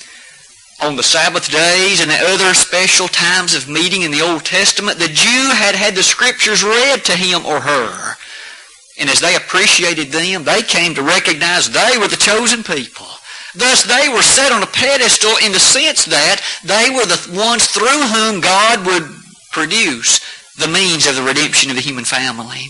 On 0.82 0.94
the 0.94 1.02
Sabbath 1.02 1.50
days 1.50 2.00
and 2.00 2.10
the 2.10 2.18
other 2.18 2.52
special 2.52 3.08
times 3.08 3.54
of 3.54 3.68
meeting 3.68 4.02
in 4.02 4.10
the 4.10 4.20
Old 4.20 4.44
Testament, 4.44 4.98
the 4.98 5.08
Jew 5.08 5.50
had 5.54 5.74
had 5.74 5.94
the 5.94 6.02
Scriptures 6.02 6.62
read 6.62 7.04
to 7.04 7.16
him 7.16 7.46
or 7.46 7.60
her. 7.60 8.16
And 8.98 9.10
as 9.10 9.20
they 9.20 9.36
appreciated 9.36 10.08
them, 10.08 10.44
they 10.44 10.62
came 10.62 10.94
to 10.94 11.02
recognize 11.02 11.68
they 11.68 11.98
were 11.98 12.08
the 12.08 12.16
chosen 12.16 12.62
people. 12.62 13.06
Thus 13.54 13.84
they 13.84 14.08
were 14.08 14.22
set 14.22 14.52
on 14.52 14.62
a 14.62 14.66
pedestal 14.66 15.36
in 15.44 15.52
the 15.52 15.60
sense 15.60 16.04
that 16.06 16.40
they 16.64 16.90
were 16.90 17.06
the 17.06 17.38
ones 17.38 17.66
through 17.66 18.02
whom 18.12 18.40
God 18.40 18.86
would 18.86 19.08
produce 19.52 20.20
the 20.56 20.68
means 20.68 21.06
of 21.06 21.16
the 21.16 21.22
redemption 21.22 21.70
of 21.70 21.76
the 21.76 21.82
human 21.82 22.04
family. 22.04 22.68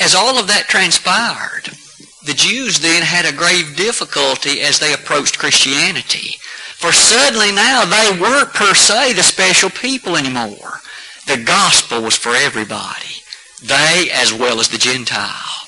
As 0.00 0.14
all 0.14 0.38
of 0.38 0.48
that 0.48 0.68
transpired, 0.68 1.72
the 2.26 2.34
Jews 2.34 2.80
then 2.80 3.02
had 3.02 3.24
a 3.24 3.36
grave 3.36 3.76
difficulty 3.76 4.60
as 4.60 4.78
they 4.78 4.92
approached 4.92 5.38
Christianity. 5.38 6.36
For 6.76 6.92
suddenly 6.92 7.52
now 7.52 7.84
they 7.84 8.20
weren't 8.20 8.52
per 8.52 8.74
se 8.74 9.14
the 9.14 9.22
special 9.22 9.70
people 9.70 10.16
anymore. 10.16 10.80
The 11.26 11.42
gospel 11.42 12.02
was 12.02 12.16
for 12.16 12.34
everybody 12.34 13.22
they 13.62 14.08
as 14.12 14.32
well 14.32 14.60
as 14.60 14.68
the 14.68 14.78
Gentile. 14.78 15.66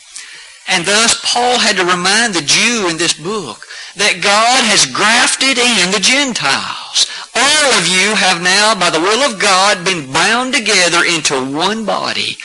And 0.69 0.85
thus 0.85 1.21
Paul 1.25 1.59
had 1.59 1.77
to 1.77 1.85
remind 1.85 2.35
the 2.35 2.43
Jew 2.43 2.89
in 2.91 2.99
this 2.99 3.15
book 3.15 3.67
that 3.97 4.21
God 4.23 4.63
has 4.69 4.85
grafted 4.85 5.57
in 5.57 5.91
the 5.91 6.01
Gentiles. 6.01 7.09
All 7.35 7.73
of 7.79 7.89
you 7.89 8.15
have 8.15 8.43
now, 8.43 8.75
by 8.75 8.91
the 8.91 9.01
will 9.01 9.25
of 9.25 9.41
God, 9.41 9.85
been 9.85 10.13
bound 10.13 10.53
together 10.53 11.05
into 11.05 11.57
one 11.57 11.85
body. 11.85 12.37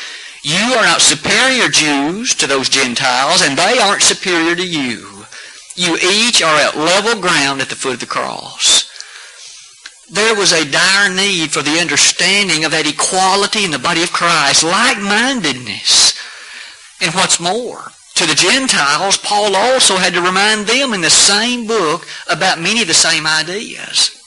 You 0.42 0.76
are 0.76 0.86
not 0.86 1.02
superior 1.02 1.68
Jews 1.68 2.34
to 2.36 2.48
those 2.48 2.70
Gentiles, 2.70 3.42
and 3.42 3.58
they 3.58 3.80
aren't 3.80 4.04
superior 4.04 4.56
to 4.56 4.66
you. 4.66 5.26
You 5.76 5.98
each 5.98 6.42
are 6.42 6.60
at 6.60 6.78
level 6.78 7.22
ground 7.22 7.62
at 7.62 7.70
the 7.70 7.76
foot 7.76 7.96
of 7.96 8.00
the 8.00 8.06
cross 8.06 8.83
there 10.10 10.36
was 10.36 10.51
a 10.51 10.69
dire 10.69 11.10
need 11.10 11.51
for 11.51 11.62
the 11.62 11.79
understanding 11.79 12.65
of 12.65 12.72
that 12.72 12.88
equality 12.88 13.63
in 13.63 13.72
the 13.72 13.79
body 13.79 14.03
of 14.03 14.12
Christ, 14.12 14.63
like-mindedness. 14.63 16.19
And 17.01 17.13
what's 17.13 17.39
more, 17.39 17.91
to 18.15 18.25
the 18.25 18.36
Gentiles, 18.36 19.17
Paul 19.17 19.55
also 19.55 19.95
had 19.98 20.13
to 20.13 20.22
remind 20.22 20.67
them 20.67 20.93
in 20.93 21.01
the 21.01 21.10
same 21.10 21.65
book 21.67 22.05
about 22.29 22.62
many 22.62 22.81
of 22.81 22.88
the 22.88 22.93
same 22.93 23.25
ideas. 23.25 24.19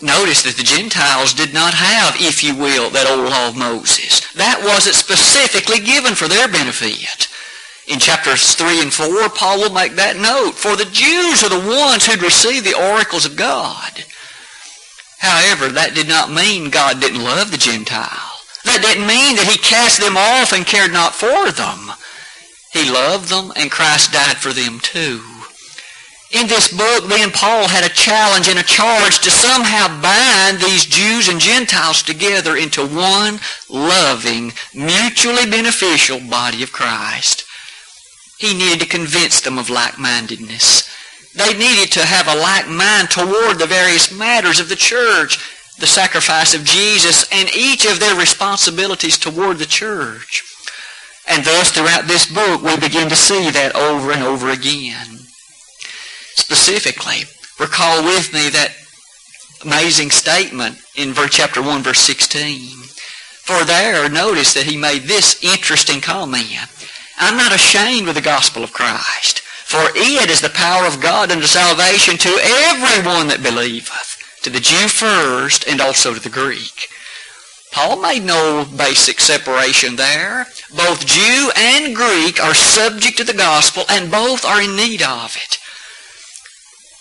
Notice 0.00 0.42
that 0.42 0.56
the 0.56 0.62
Gentiles 0.62 1.32
did 1.32 1.54
not 1.54 1.72
have, 1.72 2.14
if 2.18 2.44
you 2.44 2.54
will, 2.54 2.90
that 2.90 3.08
old 3.08 3.30
law 3.30 3.48
of 3.48 3.56
Moses. 3.56 4.32
That 4.34 4.60
wasn't 4.62 4.96
specifically 4.96 5.80
given 5.80 6.14
for 6.14 6.28
their 6.28 6.48
benefit. 6.48 7.28
In 7.86 7.98
chapters 7.98 8.54
3 8.54 8.80
and 8.80 8.92
4, 8.92 9.28
Paul 9.30 9.60
will 9.60 9.72
make 9.72 9.96
that 9.96 10.16
note. 10.16 10.54
For 10.54 10.74
the 10.74 10.88
Jews 10.88 11.44
are 11.44 11.50
the 11.50 11.68
ones 11.68 12.06
who'd 12.06 12.22
received 12.22 12.64
the 12.64 12.78
oracles 12.78 13.26
of 13.26 13.36
God. 13.36 14.04
However, 15.18 15.68
that 15.68 15.94
did 15.94 16.08
not 16.08 16.32
mean 16.32 16.70
God 16.70 17.00
didn't 17.00 17.22
love 17.22 17.50
the 17.50 17.58
Gentile. 17.58 18.40
That 18.64 18.80
didn't 18.80 19.06
mean 19.06 19.36
that 19.36 19.48
he 19.48 19.58
cast 19.58 20.00
them 20.00 20.16
off 20.16 20.52
and 20.52 20.66
cared 20.66 20.92
not 20.92 21.14
for 21.14 21.52
them. 21.52 21.92
He 22.72 22.90
loved 22.90 23.28
them 23.28 23.52
and 23.54 23.70
Christ 23.70 24.12
died 24.12 24.36
for 24.36 24.52
them 24.52 24.80
too. 24.80 25.20
In 26.32 26.48
this 26.48 26.72
book, 26.76 27.06
then, 27.06 27.30
Paul 27.30 27.68
had 27.68 27.84
a 27.84 27.94
challenge 27.94 28.48
and 28.48 28.58
a 28.58 28.64
charge 28.64 29.20
to 29.20 29.30
somehow 29.30 29.86
bind 30.02 30.58
these 30.58 30.84
Jews 30.84 31.28
and 31.28 31.38
Gentiles 31.38 32.02
together 32.02 32.56
into 32.56 32.84
one 32.84 33.38
loving, 33.70 34.52
mutually 34.74 35.46
beneficial 35.46 36.18
body 36.18 36.64
of 36.64 36.72
Christ. 36.72 37.44
He 38.44 38.52
needed 38.52 38.80
to 38.80 38.86
convince 38.86 39.40
them 39.40 39.56
of 39.56 39.70
like-mindedness. 39.70 40.86
They 41.34 41.54
needed 41.54 41.90
to 41.92 42.04
have 42.04 42.28
a 42.28 42.38
like 42.38 42.68
mind 42.68 43.08
toward 43.08 43.58
the 43.58 43.66
various 43.66 44.12
matters 44.12 44.60
of 44.60 44.68
the 44.68 44.76
church, 44.76 45.38
the 45.78 45.86
sacrifice 45.86 46.52
of 46.52 46.62
Jesus, 46.62 47.26
and 47.32 47.48
each 47.56 47.86
of 47.86 48.00
their 48.00 48.14
responsibilities 48.14 49.16
toward 49.16 49.56
the 49.56 49.64
church. 49.64 50.44
And 51.26 51.42
thus, 51.42 51.70
throughout 51.70 52.06
this 52.06 52.30
book, 52.30 52.60
we 52.60 52.76
begin 52.76 53.08
to 53.08 53.16
see 53.16 53.48
that 53.48 53.74
over 53.74 54.12
and 54.12 54.22
over 54.22 54.50
again. 54.50 55.20
Specifically, 56.36 57.22
recall 57.58 58.04
with 58.04 58.30
me 58.34 58.50
that 58.50 58.76
amazing 59.64 60.10
statement 60.10 60.76
in 60.96 61.14
chapter 61.30 61.62
1, 61.62 61.82
verse 61.82 62.00
16. 62.00 62.60
For 63.40 63.64
there, 63.64 64.06
notice 64.10 64.52
that 64.52 64.66
he 64.66 64.76
made 64.76 65.04
this 65.04 65.42
interesting 65.42 66.02
comment. 66.02 66.68
I'm 67.18 67.36
not 67.36 67.54
ashamed 67.54 68.08
of 68.08 68.14
the 68.14 68.20
gospel 68.20 68.64
of 68.64 68.72
Christ. 68.72 69.40
For 69.64 69.90
it 69.96 70.30
is 70.30 70.40
the 70.40 70.50
power 70.50 70.86
of 70.86 71.00
God 71.00 71.32
unto 71.32 71.46
salvation 71.46 72.16
to 72.18 72.38
everyone 72.42 73.28
that 73.28 73.42
believeth, 73.42 74.18
to 74.42 74.50
the 74.50 74.60
Jew 74.60 74.88
first 74.88 75.66
and 75.66 75.80
also 75.80 76.14
to 76.14 76.20
the 76.20 76.28
Greek. 76.28 76.88
Paul 77.72 78.00
made 78.00 78.22
no 78.22 78.64
basic 78.64 79.18
separation 79.18 79.96
there. 79.96 80.46
Both 80.76 81.06
Jew 81.06 81.50
and 81.56 81.96
Greek 81.96 82.40
are 82.40 82.54
subject 82.54 83.16
to 83.16 83.24
the 83.24 83.32
gospel 83.32 83.84
and 83.88 84.12
both 84.12 84.44
are 84.44 84.62
in 84.62 84.76
need 84.76 85.02
of 85.02 85.36
it. 85.36 85.58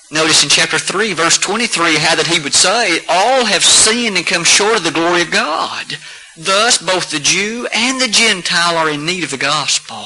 Notice 0.10 0.44
in 0.44 0.50
chapter 0.50 0.80
3, 0.80 1.14
verse 1.14 1.38
23, 1.38 1.98
how 1.98 2.16
that 2.16 2.28
he 2.28 2.40
would 2.40 2.54
say, 2.56 3.00
All 3.08 3.46
have 3.46 3.64
sinned 3.64 4.18
and 4.18 4.26
come 4.26 4.44
short 4.44 4.78
of 4.78 4.84
the 4.84 4.92
glory 4.92 5.22
of 5.22 5.32
God. 5.32 5.98
Thus, 6.38 6.78
both 6.80 7.12
the 7.12 7.20
Jew 7.20 7.68
and 7.74 8.02
the 8.02 8.08
Gentile 8.08 8.78
are 8.78 8.90
in 8.90 9.06
need 9.06 9.24
of 9.24 9.32
the 9.32 9.38
gospel 9.38 10.06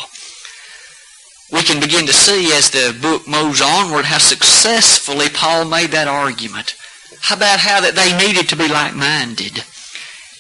we 1.52 1.64
can 1.64 1.80
begin 1.80 2.06
to 2.06 2.14
see 2.14 2.52
as 2.54 2.70
the 2.70 2.98
book 3.02 3.28
moves 3.28 3.62
onward 3.62 4.06
how 4.06 4.18
successfully 4.18 5.30
Paul 5.30 5.66
made 5.66 5.92
that 5.92 6.08
argument. 6.08 6.76
How 7.22 7.36
about 7.36 7.60
how 7.60 7.80
that 7.82 7.96
they 7.96 8.16
needed 8.18 8.50
to 8.50 8.58
be 8.58 8.68
like-minded? 8.68 9.64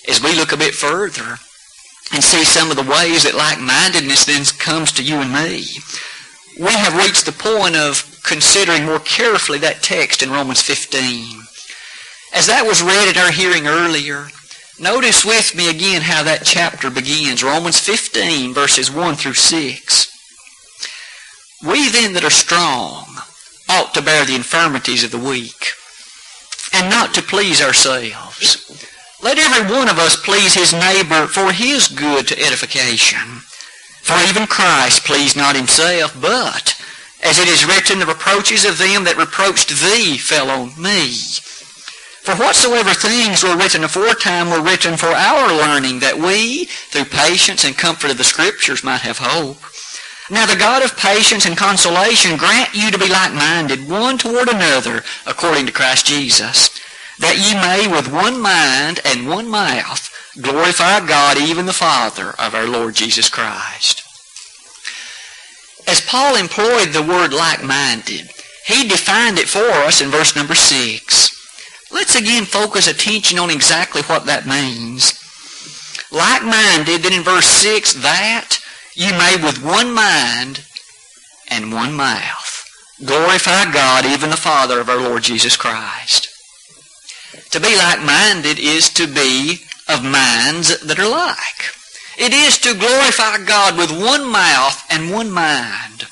As 0.08 0.22
we 0.22 0.36
look 0.36 0.52
a 0.52 0.58
bit 0.58 0.74
further 0.74 1.40
and 2.14 2.24
see 2.24 2.44
some 2.44 2.72
of 2.72 2.78
the 2.78 2.92
ways 2.92 3.24
that 3.24 3.36
like-mindedness 3.36 4.26
then 4.26 4.44
comes 4.60 4.92
to 4.94 5.04
you 5.04 5.16
and 5.16 5.32
me, 5.32 5.66
we 6.60 6.74
have 6.74 6.98
reached 6.98 7.26
the 7.26 7.32
point 7.32 7.76
of 7.76 8.20
considering 8.24 8.86
more 8.86 9.00
carefully 9.00 9.60
that 9.60 9.84
text 9.84 10.22
in 10.22 10.32
Romans 10.32 10.62
15. 10.62 11.42
As 12.34 12.48
that 12.48 12.66
was 12.68 12.84
read 12.84 13.10
in 13.10 13.18
our 13.18 13.32
hearing 13.32 13.68
earlier, 13.68 14.28
notice 14.80 15.26
with 15.26 15.56
me 15.56 15.70
again 15.70 16.02
how 16.02 16.24
that 16.24 16.44
chapter 16.44 16.90
begins. 16.90 17.44
Romans 17.44 17.80
15, 17.80 18.54
verses 18.54 18.92
1 18.92 19.16
through 19.16 19.34
6. 19.34 20.08
We 21.66 21.90
then 21.90 22.14
that 22.14 22.24
are 22.24 22.30
strong 22.30 23.06
ought 23.70 23.94
to 23.94 24.02
bear 24.02 24.26
the 24.26 24.36
infirmities 24.36 25.04
of 25.04 25.12
the 25.12 25.18
weak, 25.18 25.74
and 26.74 26.90
not 26.90 27.14
to 27.16 27.22
please 27.22 27.62
ourselves. 27.62 28.64
Let 29.24 29.40
every 29.40 29.76
one 29.76 29.90
of 29.90 29.98
us 29.98 30.16
please 30.16 30.54
his 30.54 30.74
neighbor 30.74 31.28
for 31.28 31.52
his 31.52 31.88
good 31.88 32.28
to 32.28 32.40
edification. 32.40 33.42
For 34.04 34.16
even 34.30 34.48
Christ 34.48 35.04
pleased 35.04 35.36
not 35.36 35.56
himself, 35.56 36.16
but, 36.22 36.80
as 37.24 37.40
it 37.40 37.48
is 37.48 37.66
written, 37.66 38.00
the 38.00 38.06
reproaches 38.06 38.64
of 38.64 38.78
them 38.78 39.04
that 39.06 39.18
reproached 39.18 39.70
thee 39.70 40.18
fell 40.18 40.50
on 40.50 40.82
me. 40.82 41.18
For 42.28 42.36
whatsoever 42.36 42.94
things 42.94 43.42
were 43.42 43.56
written 43.56 43.86
aforetime 43.86 44.50
were 44.50 44.62
written 44.62 44.98
for 44.98 45.08
our 45.08 45.48
learning, 45.48 46.00
that 46.00 46.18
we, 46.18 46.66
through 46.66 47.06
patience 47.06 47.64
and 47.64 47.78
comfort 47.78 48.12
of 48.12 48.18
the 48.18 48.26
Scriptures, 48.26 48.84
might 48.84 49.00
have 49.00 49.20
hope. 49.22 49.64
Now 50.30 50.46
the 50.46 50.60
God 50.60 50.84
of 50.84 50.98
patience 50.98 51.46
and 51.46 51.56
consolation 51.56 52.36
grant 52.36 52.76
you 52.76 52.92
to 52.92 53.00
be 53.00 53.08
like-minded 53.08 53.88
one 53.88 54.18
toward 54.18 54.50
another, 54.50 55.06
according 55.26 55.68
to 55.68 55.72
Christ 55.72 56.06
Jesus, 56.06 56.70
that 57.18 57.40
ye 57.40 57.56
may 57.56 57.88
with 57.88 58.12
one 58.12 58.42
mind 58.42 59.00
and 59.06 59.30
one 59.30 59.48
mouth 59.48 60.12
glorify 60.42 61.08
God, 61.08 61.38
even 61.38 61.66
the 61.66 61.72
Father 61.72 62.32
of 62.38 62.54
our 62.54 62.68
Lord 62.68 62.96
Jesus 62.96 63.30
Christ. 63.30 64.04
As 65.88 66.02
Paul 66.02 66.36
employed 66.36 66.90
the 66.90 67.08
word 67.08 67.32
like-minded, 67.32 68.32
he 68.66 68.86
defined 68.86 69.40
it 69.40 69.48
for 69.48 69.64
us 69.88 70.02
in 70.02 70.10
verse 70.10 70.36
number 70.36 70.56
6. 70.56 71.37
Let's 71.98 72.14
again 72.14 72.46
focus 72.46 72.86
attention 72.88 73.40
on 73.40 73.50
exactly 73.50 74.04
what 74.04 74.28
that 74.28 74.46
means. 74.46 75.18
Like-minded, 76.12 77.02
then 77.02 77.12
in 77.12 77.24
verse 77.24 77.48
6, 77.48 77.94
that 78.06 78.60
you 78.94 79.10
may 79.14 79.36
with 79.44 79.66
one 79.66 79.92
mind 79.96 80.64
and 81.50 81.74
one 81.74 81.96
mouth 81.96 82.64
glorify 83.04 83.74
God, 83.74 84.06
even 84.06 84.30
the 84.30 84.38
Father 84.38 84.80
of 84.80 84.90
our 84.90 85.02
Lord 85.02 85.24
Jesus 85.24 85.58
Christ. 85.58 86.30
To 87.50 87.60
be 87.60 87.76
like-minded 87.76 88.60
is 88.60 88.92
to 88.92 89.08
be 89.08 89.66
of 89.90 90.04
minds 90.04 90.80
that 90.82 91.00
are 91.00 91.10
like. 91.10 91.74
It 92.20 92.32
is 92.32 92.60
to 92.60 92.78
glorify 92.78 93.44
God 93.44 93.76
with 93.76 93.90
one 93.90 94.32
mouth 94.32 94.86
and 94.92 95.12
one 95.12 95.32
mind. 95.32 96.06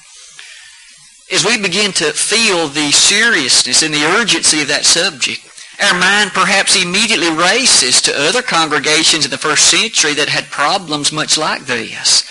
As 1.31 1.45
we 1.45 1.61
begin 1.61 1.91
to 1.93 2.11
feel 2.11 2.69
the 2.69 2.91
seriousness 2.91 3.83
and 3.83 3.93
the 3.93 4.05
urgency 4.05 4.63
of 4.63 4.67
that 4.69 4.85
subject, 4.85 5.44
our 5.81 5.97
mind 5.97 6.31
perhaps 6.31 6.81
immediately 6.81 7.29
races 7.29 8.01
to 8.03 8.17
other 8.17 8.41
congregations 8.41 9.25
in 9.25 9.31
the 9.31 9.37
first 9.37 9.69
century 9.69 10.13
that 10.13 10.29
had 10.29 10.45
problems 10.45 11.11
much 11.11 11.37
like 11.37 11.65
this. 11.65 12.23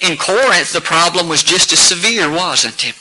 In 0.00 0.16
Corinth, 0.16 0.72
the 0.72 0.80
problem 0.80 1.28
was 1.28 1.42
just 1.42 1.72
as 1.72 1.78
severe, 1.78 2.30
wasn't 2.30 2.86
it? 2.86 2.94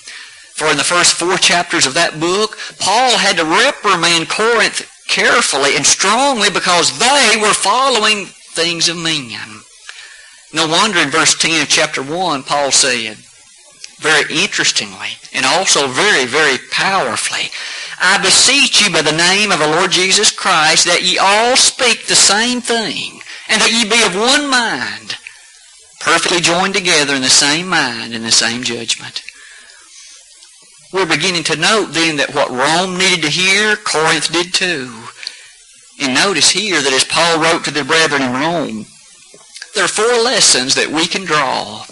For 0.54 0.68
in 0.68 0.78
the 0.78 0.84
first 0.84 1.16
four 1.16 1.38
chapters 1.38 1.86
of 1.86 1.96
that 1.96 2.20
book, 2.20 2.58
Paul 2.80 3.18
had 3.18 3.38
to 3.38 3.46
reprimand 3.46 4.30
Corinth 4.30 4.88
carefully 5.08 5.76
and 5.76 5.86
strongly 5.86 6.50
because 6.50 7.00
they 7.00 7.36
were 7.42 7.54
following 7.54 8.28
things 8.54 8.88
of 8.88 8.98
men. 8.98 9.32
No 10.54 10.68
wonder 10.68 11.00
in 11.00 11.10
verse 11.10 11.36
10 11.36 11.64
of 11.64 11.70
chapter 11.70 12.04
1, 12.04 12.44
Paul 12.44 12.72
said, 12.72 13.18
very 14.00 14.24
interestingly, 14.32 15.18
and 15.34 15.46
also 15.46 15.88
very, 15.88 16.26
very 16.26 16.58
powerfully, 16.72 17.50
I 18.04 18.18
beseech 18.18 18.82
you 18.82 18.92
by 18.92 19.04
the 19.04 19.12
name 19.12 19.52
of 19.52 19.60
the 19.60 19.68
Lord 19.68 19.92
Jesus 19.92 20.32
Christ 20.32 20.86
that 20.86 21.04
ye 21.04 21.20
all 21.20 21.56
speak 21.56 22.08
the 22.08 22.16
same 22.16 22.60
thing, 22.60 23.22
and 23.48 23.62
that 23.62 23.72
ye 23.72 23.86
be 23.86 24.02
of 24.02 24.18
one 24.18 24.50
mind, 24.50 25.18
perfectly 26.00 26.42
joined 26.42 26.74
together 26.74 27.14
in 27.14 27.22
the 27.22 27.30
same 27.30 27.68
mind 27.68 28.16
and 28.16 28.26
the 28.26 28.32
same 28.32 28.64
judgment. 28.64 29.22
We're 30.92 31.06
beginning 31.06 31.44
to 31.44 31.56
note 31.56 31.94
then 31.94 32.18
that 32.18 32.34
what 32.34 32.50
Rome 32.50 32.98
needed 32.98 33.22
to 33.22 33.30
hear, 33.30 33.76
Corinth 33.76 34.32
did 34.32 34.52
too. 34.52 34.92
And 36.02 36.16
notice 36.16 36.50
here 36.50 36.82
that 36.82 36.94
as 36.94 37.04
Paul 37.06 37.40
wrote 37.40 37.64
to 37.66 37.72
the 37.72 37.86
brethren 37.86 38.24
in 38.24 38.34
Rome, 38.34 38.86
there 39.76 39.86
are 39.86 39.88
four 39.88 40.24
lessons 40.24 40.74
that 40.74 40.90
we 40.90 41.06
can 41.06 41.24
draw. 41.24 41.84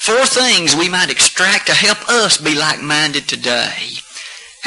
Four 0.00 0.24
things 0.24 0.74
we 0.74 0.88
might 0.88 1.10
extract 1.10 1.66
to 1.66 1.74
help 1.74 2.08
us 2.08 2.38
be 2.38 2.54
like-minded 2.56 3.28
today. 3.28 4.00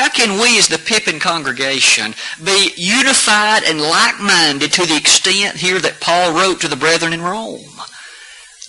How 0.01 0.09
can 0.09 0.41
we 0.41 0.57
as 0.57 0.67
the 0.67 0.79
Pippin 0.79 1.19
congregation 1.19 2.15
be 2.43 2.71
unified 2.75 3.61
and 3.63 3.79
like-minded 3.79 4.73
to 4.73 4.87
the 4.87 4.97
extent 4.97 5.57
here 5.57 5.77
that 5.77 6.01
Paul 6.01 6.33
wrote 6.33 6.59
to 6.61 6.67
the 6.67 6.75
brethren 6.75 7.13
in 7.13 7.21
Rome? 7.21 7.69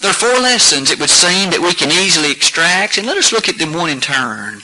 There 0.03 0.11
are 0.11 0.13
four 0.13 0.39
lessons, 0.43 0.91
it 0.91 1.01
would 1.01 1.09
seem, 1.09 1.49
that 1.49 1.63
we 1.63 1.73
can 1.73 1.91
easily 1.91 2.31
extract, 2.31 2.99
and 2.99 3.07
let 3.07 3.17
us 3.17 3.33
look 3.33 3.49
at 3.49 3.57
them 3.57 3.73
one 3.73 3.89
in 3.89 4.03
turn. 4.03 4.61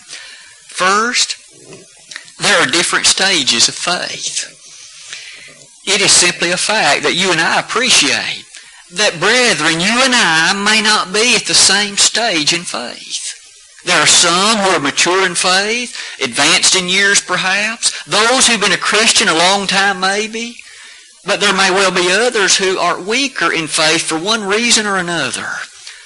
First, 0.67 1.37
there 2.39 2.61
are 2.61 2.71
different 2.71 3.07
stages 3.07 3.71
of 3.71 3.75
faith. 3.75 4.45
It 5.87 6.03
is 6.03 6.13
simply 6.13 6.51
a 6.51 6.59
fact 6.59 7.03
that 7.05 7.17
you 7.17 7.33
and 7.33 7.41
I 7.41 7.61
appreciate 7.61 8.45
that, 8.93 9.19
brethren, 9.19 9.81
you 9.81 10.05
and 10.05 10.13
I 10.15 10.53
may 10.53 10.83
not 10.83 11.15
be 11.15 11.35
at 11.35 11.47
the 11.47 11.55
same 11.55 11.97
stage 11.97 12.53
in 12.53 12.65
faith. 12.65 13.28
There 13.89 14.03
are 14.03 14.07
some 14.07 14.59
who 14.59 14.69
are 14.69 14.81
mature 14.81 15.25
in 15.25 15.35
faith, 15.35 15.97
advanced 16.23 16.77
in 16.77 16.91
years 16.91 17.23
perhaps, 17.23 18.05
those 18.05 18.47
who've 18.47 18.61
been 18.61 18.73
a 18.73 18.77
Christian 18.77 19.29
a 19.29 19.35
long 19.35 19.67
time 19.67 19.99
maybe, 19.99 20.59
but 21.25 21.41
there 21.41 21.55
may 21.55 21.71
well 21.71 21.91
be 21.91 22.13
others 22.13 22.55
who 22.55 22.77
are 22.77 23.01
weaker 23.01 23.51
in 23.51 23.67
faith 23.67 24.03
for 24.03 24.19
one 24.19 24.45
reason 24.45 24.85
or 24.85 24.99
another. 24.99 25.49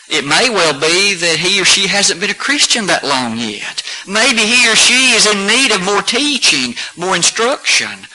It 0.08 0.24
may 0.24 0.48
well 0.48 0.78
be 0.78 1.14
that 1.14 1.38
he 1.40 1.60
or 1.60 1.64
she 1.64 1.88
hasn't 1.88 2.20
been 2.20 2.30
a 2.30 2.34
Christian 2.34 2.86
that 2.86 3.02
long 3.02 3.36
yet. 3.36 3.82
Maybe 4.06 4.42
he 4.42 4.70
or 4.70 4.76
she 4.76 5.16
is 5.16 5.26
in 5.26 5.48
need 5.48 5.72
of 5.72 5.82
more 5.82 6.02
teaching, 6.02 6.76
more 6.96 7.16
instruction. 7.16 8.06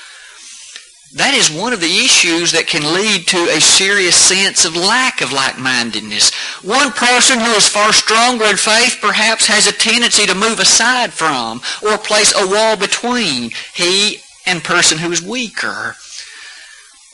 That 1.17 1.34
is 1.34 1.49
one 1.49 1.73
of 1.73 1.82
the 1.82 1.97
issues 2.06 2.51
that 2.51 2.67
can 2.67 2.93
lead 2.93 3.25
to 3.30 3.49
a 3.49 3.60
serious 3.60 4.15
sense 4.15 4.65
of 4.65 4.75
lack 4.75 5.21
of 5.21 5.34
like-mindedness. 5.34 6.30
One 6.62 6.91
person 6.91 7.39
who 7.39 7.51
is 7.58 7.67
far 7.67 7.91
stronger 7.91 8.45
in 8.45 8.56
faith 8.56 8.99
perhaps 9.01 9.47
has 9.47 9.65
a 9.65 9.71
tendency 9.71 10.27
to 10.27 10.36
move 10.36 10.60
aside 10.60 11.12
from 11.12 11.62
or 11.82 11.97
place 11.97 12.32
a 12.38 12.45
wall 12.45 12.77
between 12.77 13.49
he 13.73 14.21
and 14.45 14.63
person 14.63 14.99
who 14.99 15.12
is 15.12 15.23
weaker. 15.23 15.95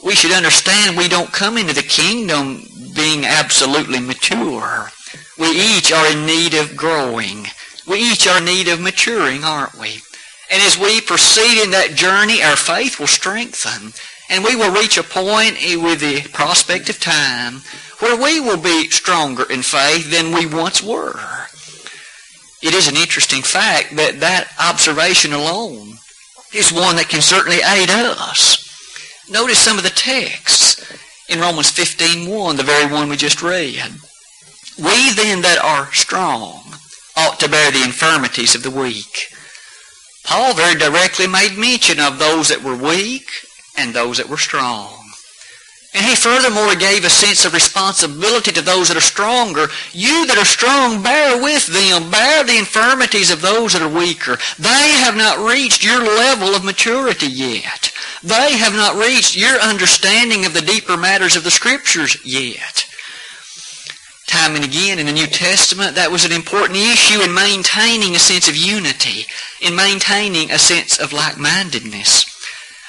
We 0.03 0.15
should 0.15 0.33
understand 0.33 0.97
we 0.97 1.07
don't 1.07 1.31
come 1.31 1.57
into 1.57 1.73
the 1.73 1.81
kingdom 1.81 2.67
being 2.93 3.23
absolutely 3.23 4.01
mature. 4.01 4.91
We 5.39 5.47
each 5.47 5.93
are 5.93 6.11
in 6.11 6.25
need 6.25 6.55
of 6.55 6.75
growing. 6.75 7.45
We 7.87 7.99
each 7.99 8.27
are 8.27 8.39
in 8.39 8.45
need 8.45 8.67
of 8.67 8.81
maturing, 8.81 9.45
aren't 9.45 9.79
we? 9.79 10.01
And 10.53 10.61
as 10.61 10.77
we 10.77 11.01
proceed 11.01 11.63
in 11.63 11.71
that 11.71 11.95
journey, 11.95 12.43
our 12.43 12.55
faith 12.55 12.99
will 12.99 13.07
strengthen. 13.07 13.91
And 14.29 14.43
we 14.43 14.55
will 14.55 14.71
reach 14.71 14.99
a 14.99 15.03
point 15.03 15.57
with 15.81 15.99
the 15.99 16.29
prospect 16.31 16.89
of 16.91 16.99
time 16.99 17.61
where 17.97 18.15
we 18.15 18.39
will 18.39 18.61
be 18.61 18.87
stronger 18.91 19.51
in 19.51 19.63
faith 19.63 20.11
than 20.11 20.31
we 20.31 20.45
once 20.45 20.83
were. 20.83 21.19
It 22.61 22.75
is 22.75 22.87
an 22.87 22.95
interesting 22.95 23.41
fact 23.41 23.95
that 23.95 24.19
that 24.19 24.51
observation 24.59 25.33
alone 25.33 25.95
is 26.53 26.71
one 26.71 26.97
that 26.97 27.09
can 27.09 27.21
certainly 27.21 27.57
aid 27.57 27.89
us. 27.89 28.69
Notice 29.31 29.57
some 29.57 29.77
of 29.77 29.83
the 29.83 29.89
texts 29.89 30.85
in 31.29 31.39
Romans 31.39 31.71
15.1, 31.71 32.57
the 32.57 32.63
very 32.63 32.91
one 32.91 33.09
we 33.09 33.15
just 33.15 33.41
read. 33.41 33.89
We 34.77 35.13
then 35.13 35.41
that 35.41 35.59
are 35.63 35.91
strong 35.93 36.75
ought 37.17 37.39
to 37.39 37.49
bear 37.49 37.71
the 37.71 37.83
infirmities 37.83 38.53
of 38.53 38.61
the 38.61 38.69
weak 38.69 39.32
Paul 40.23 40.53
very 40.53 40.75
directly 40.75 41.27
made 41.27 41.57
mention 41.57 41.99
of 41.99 42.19
those 42.19 42.49
that 42.49 42.63
were 42.63 42.75
weak 42.75 43.27
and 43.77 43.93
those 43.93 44.17
that 44.17 44.29
were 44.29 44.38
strong. 44.38 44.99
And 45.95 46.05
he 46.05 46.15
furthermore 46.15 46.73
gave 46.75 47.05
a 47.05 47.09
sense 47.09 47.45
of 47.45 47.53
responsibility 47.53 48.51
to 48.51 48.62
those 48.62 48.88
that 48.88 48.97
are 48.97 49.01
stronger. 49.01 49.67
You 49.91 50.25
that 50.25 50.39
are 50.39 50.45
strong, 50.45 51.03
bear 51.03 51.41
with 51.41 51.67
them. 51.67 52.09
Bear 52.09 52.43
the 52.43 52.57
infirmities 52.57 53.29
of 53.29 53.41
those 53.41 53.73
that 53.73 53.83
are 53.83 53.89
weaker. 53.89 54.38
They 54.57 54.89
have 55.05 55.15
not 55.15 55.38
reached 55.38 55.83
your 55.83 56.01
level 56.01 56.55
of 56.55 56.65
maturity 56.65 57.27
yet. 57.27 57.93
They 58.23 58.57
have 58.57 58.73
not 58.73 58.95
reached 58.95 59.38
your 59.38 59.59
understanding 59.59 60.45
of 60.45 60.53
the 60.55 60.62
deeper 60.62 60.97
matters 60.97 61.36
of 61.36 61.43
the 61.43 61.51
Scriptures 61.51 62.17
yet. 62.25 62.86
Time 64.27 64.55
and 64.55 64.63
again 64.63 64.99
in 64.99 65.05
the 65.05 65.12
New 65.12 65.27
Testament, 65.27 65.95
that 65.95 66.12
was 66.12 66.25
an 66.25 66.31
important 66.31 66.77
issue 66.77 67.21
in 67.21 67.33
maintaining 67.33 68.15
a 68.15 68.19
sense 68.19 68.47
of 68.47 68.55
unity, 68.55 69.25
in 69.62 69.75
maintaining 69.75 70.49
a 70.49 70.57
sense 70.57 70.99
of 70.99 71.13
like-mindedness. 71.13 72.25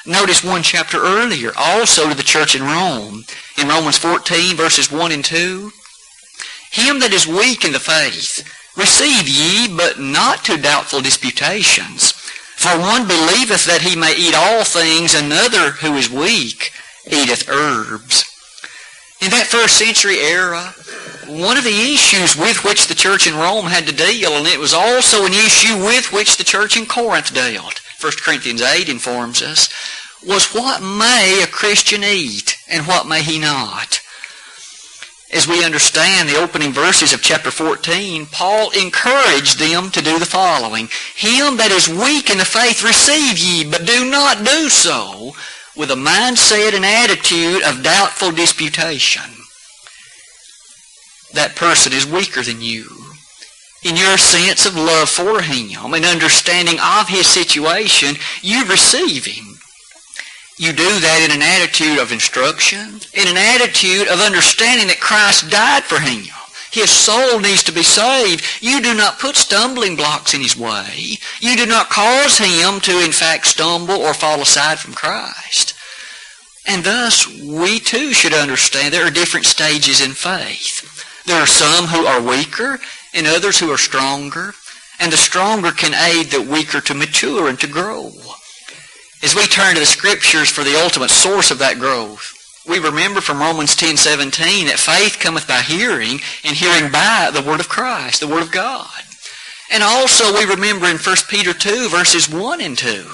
Notice 0.07 0.45
one 0.45 0.63
chapter 0.63 0.99
earlier, 0.99 1.53
also 1.57 2.09
to 2.09 2.15
the 2.15 2.23
church 2.23 2.55
in 2.55 2.63
Rome, 2.63 3.25
in 3.59 3.69
Romans 3.69 3.99
14, 3.99 4.55
verses 4.55 4.93
1 4.93 5.13
and 5.13 5.25
2. 5.25 5.73
Him 6.71 6.99
that 7.01 7.13
is 7.13 7.27
weak 7.27 7.65
in 7.65 7.73
the 7.73 7.81
faith, 7.81 8.45
receive 8.77 9.29
ye, 9.29 9.75
but 9.75 9.99
not 9.99 10.45
to 10.45 10.57
doubtful 10.57 11.01
disputations. 11.01 12.13
For 12.13 12.79
one 12.79 13.09
believeth 13.09 13.65
that 13.67 13.83
he 13.83 13.97
may 13.97 14.15
eat 14.17 14.35
all 14.35 14.65
things, 14.65 15.15
another 15.15 15.73
who 15.73 15.95
is 15.97 16.11
weak 16.11 16.71
eateth 17.07 17.49
herbs. 17.49 18.25
In 19.21 19.31
that 19.31 19.47
first 19.47 19.77
century 19.77 20.19
era, 20.19 20.75
one 21.29 21.57
of 21.57 21.65
the 21.65 21.93
issues 21.93 22.37
with 22.37 22.65
which 22.65 22.87
the 22.87 22.95
church 22.95 23.27
in 23.27 23.37
Rome 23.37 23.67
had 23.67 23.87
to 23.87 23.95
deal, 23.95 24.33
and 24.33 24.47
it 24.47 24.59
was 24.59 24.75
also 24.75 25.25
an 25.25 25.33
issue 25.33 25.77
with 25.77 26.13
which 26.13 26.37
the 26.37 26.45
church 26.45 26.77
in 26.77 26.87
Corinth 26.87 27.35
dealt, 27.35 27.81
1 28.01 28.13
Corinthians 28.23 28.63
8 28.63 28.89
informs 28.89 29.43
us, 29.43 29.69
was 30.27 30.55
what 30.55 30.83
may 30.83 31.43
a 31.43 31.47
Christian 31.47 32.03
eat 32.03 32.57
and 32.69 32.87
what 32.87 33.07
may 33.07 33.23
he 33.23 33.39
not? 33.39 34.01
As 35.33 35.49
we 35.49 35.65
understand 35.65 36.29
the 36.29 36.41
opening 36.41 36.73
verses 36.73 37.13
of 37.13 37.21
chapter 37.21 37.51
14, 37.51 38.27
Paul 38.27 38.71
encouraged 38.71 39.59
them 39.59 39.91
to 39.91 40.01
do 40.01 40.19
the 40.19 40.27
following. 40.27 40.89
Him 41.17 41.57
that 41.57 41.73
is 41.73 41.89
weak 41.89 42.31
in 42.31 42.39
the 42.39 42.45
faith 42.45 42.85
receive 42.85 43.39
ye, 43.39 43.69
but 43.69 43.85
do 43.85 44.09
not 44.09 44.45
do 44.45 44.69
so 44.69 45.35
with 45.77 45.91
a 45.91 45.95
mindset 45.95 46.75
and 46.75 46.85
attitude 46.85 47.63
of 47.65 47.83
doubtful 47.83 48.31
disputation. 48.31 49.44
That 51.35 51.57
person 51.57 51.93
is 51.93 52.07
weaker 52.07 52.43
than 52.43 52.61
you. 52.61 52.87
In 53.85 53.97
your 53.97 54.17
sense 54.17 54.65
of 54.65 54.77
love 54.77 55.11
for 55.11 55.43
him 55.43 55.93
and 55.93 56.05
understanding 56.05 56.79
of 56.81 57.09
his 57.09 57.27
situation, 57.27 58.17
you 58.41 58.65
receive 58.65 59.27
him. 59.27 59.59
You 60.57 60.73
do 60.73 60.89
that 61.01 61.27
in 61.27 61.35
an 61.35 61.43
attitude 61.43 61.99
of 61.99 62.13
instruction, 62.13 63.01
in 63.13 63.29
an 63.29 63.37
attitude 63.37 64.09
of 64.09 64.21
understanding 64.21 64.87
that 64.87 65.01
Christ 65.01 65.51
died 65.51 65.83
for 65.83 65.99
him. 65.99 66.25
His 66.71 66.91
soul 66.91 67.41
needs 67.41 67.63
to 67.65 67.73
be 67.73 67.83
saved. 67.83 68.45
You 68.61 68.81
do 68.81 68.95
not 68.95 69.19
put 69.19 69.37
stumbling 69.37 69.97
blocks 69.97 70.35
in 70.35 70.41
his 70.41 70.57
way. 70.57 71.19
You 71.41 71.57
do 71.57 71.67
not 71.67 71.91
cause 71.91 72.39
him 72.39 72.81
to, 72.81 73.05
in 73.05 73.13
fact, 73.13 73.47
stumble 73.47 73.97
or 73.97 74.15
fall 74.15 74.41
aside 74.41 74.79
from 74.79 74.95
Christ. 74.95 75.75
And 76.67 76.85
thus, 76.85 77.27
we 77.29 77.79
too 77.79 78.13
should 78.13 78.33
understand 78.33 78.95
there 78.95 79.07
are 79.07 79.11
different 79.11 79.47
stages 79.47 80.01
in 80.01 80.13
faith. 80.13 80.94
There 81.27 81.41
are 81.41 81.47
some 81.47 81.87
who 81.87 82.07
are 82.07 82.21
weaker 82.21 82.79
and 83.15 83.27
others 83.27 83.59
who 83.59 83.71
are 83.71 83.79
stronger. 83.79 84.55
And 85.01 85.13
the 85.13 85.17
stronger 85.17 85.73
can 85.73 85.95
aid 85.95 86.31
the 86.31 86.41
weaker 86.41 86.81
to 86.83 86.95
mature 86.95 87.49
and 87.49 87.59
to 87.61 87.67
grow. 87.67 88.13
As 89.23 89.35
we 89.35 89.47
turn 89.47 89.75
to 89.75 89.81
the 89.81 89.87
Scriptures 89.87 90.51
for 90.51 90.63
the 90.63 90.81
ultimate 90.81 91.11
source 91.11 91.51
of 91.51 91.59
that 91.59 91.79
growth, 91.79 92.33
we 92.67 92.79
remember 92.79 93.21
from 93.21 93.41
Romans 93.41 93.75
10:17 93.75 94.67
that 94.67 94.79
faith 94.79 95.19
cometh 95.19 95.49
by 95.49 95.63
hearing, 95.63 96.21
and 96.45 96.57
hearing 96.57 96.91
by 96.91 97.31
the 97.33 97.43
Word 97.43 97.61
of 97.61 97.69
Christ, 97.69 98.21
the 98.21 98.29
Word 98.29 98.43
of 98.43 98.51
God. 98.51 98.89
And 99.71 99.83
also 99.83 100.33
we 100.33 100.45
remember 100.45 100.87
in 100.87 100.99
1 100.99 101.29
Peter 101.29 101.53
2, 101.53 101.89
verses 101.89 102.29
1 102.29 102.61
and 102.61 102.77
2, 102.79 103.05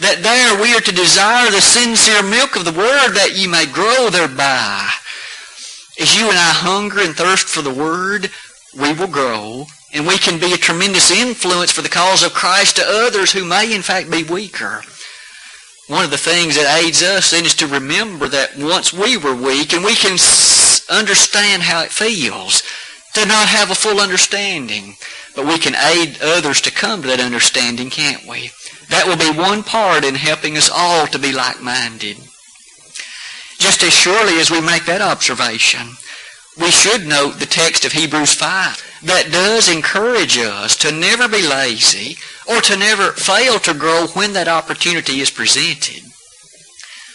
that 0.00 0.22
there 0.22 0.60
we 0.60 0.74
are 0.74 0.80
to 0.80 0.92
desire 0.92 1.50
the 1.50 1.60
sincere 1.60 2.22
milk 2.22 2.56
of 2.56 2.64
the 2.64 2.72
Word 2.72 3.14
that 3.14 3.36
ye 3.36 3.46
may 3.46 3.66
grow 3.66 4.10
thereby. 4.10 4.90
As 6.00 6.16
you 6.16 6.30
and 6.30 6.38
I 6.38 6.50
hunger 6.50 7.00
and 7.00 7.14
thirst 7.14 7.46
for 7.46 7.60
the 7.60 7.74
Word, 7.74 8.30
we 8.74 8.94
will 8.94 9.06
grow, 9.06 9.66
and 9.92 10.06
we 10.06 10.16
can 10.16 10.40
be 10.40 10.54
a 10.54 10.56
tremendous 10.56 11.10
influence 11.10 11.70
for 11.70 11.82
the 11.82 11.90
cause 11.90 12.22
of 12.22 12.32
Christ 12.32 12.76
to 12.76 12.86
others 12.86 13.32
who 13.32 13.44
may 13.44 13.74
in 13.74 13.82
fact 13.82 14.10
be 14.10 14.22
weaker. 14.22 14.82
One 15.88 16.04
of 16.04 16.10
the 16.10 16.16
things 16.16 16.54
that 16.54 16.82
aids 16.82 17.02
us 17.02 17.32
then 17.32 17.44
is 17.44 17.54
to 17.56 17.66
remember 17.66 18.28
that 18.28 18.56
once 18.56 18.94
we 18.94 19.18
were 19.18 19.34
weak 19.34 19.74
and 19.74 19.84
we 19.84 19.94
can 19.94 20.16
understand 20.88 21.62
how 21.62 21.82
it 21.82 21.90
feels 21.90 22.62
to 23.12 23.26
not 23.26 23.48
have 23.48 23.70
a 23.70 23.74
full 23.74 24.00
understanding. 24.00 24.94
But 25.36 25.46
we 25.46 25.58
can 25.58 25.74
aid 25.74 26.22
others 26.22 26.60
to 26.62 26.72
come 26.72 27.02
to 27.02 27.08
that 27.08 27.20
understanding, 27.20 27.90
can't 27.90 28.26
we? 28.26 28.52
That 28.88 29.06
will 29.06 29.16
be 29.16 29.38
one 29.38 29.62
part 29.62 30.04
in 30.04 30.14
helping 30.14 30.56
us 30.56 30.70
all 30.72 31.06
to 31.08 31.18
be 31.18 31.32
like-minded. 31.32 32.16
Just 33.60 33.82
as 33.82 33.92
surely 33.92 34.40
as 34.40 34.50
we 34.50 34.60
make 34.62 34.86
that 34.86 35.02
observation, 35.02 35.86
we 36.58 36.70
should 36.70 37.06
note 37.06 37.38
the 37.38 37.46
text 37.46 37.84
of 37.84 37.92
Hebrews 37.92 38.32
5 38.32 39.02
that 39.04 39.30
does 39.30 39.68
encourage 39.68 40.38
us 40.38 40.76
to 40.78 40.90
never 40.90 41.28
be 41.28 41.46
lazy 41.46 42.16
or 42.48 42.62
to 42.62 42.76
never 42.76 43.12
fail 43.12 43.58
to 43.60 43.74
grow 43.74 44.06
when 44.14 44.32
that 44.32 44.48
opportunity 44.48 45.20
is 45.20 45.30
presented. 45.30 46.02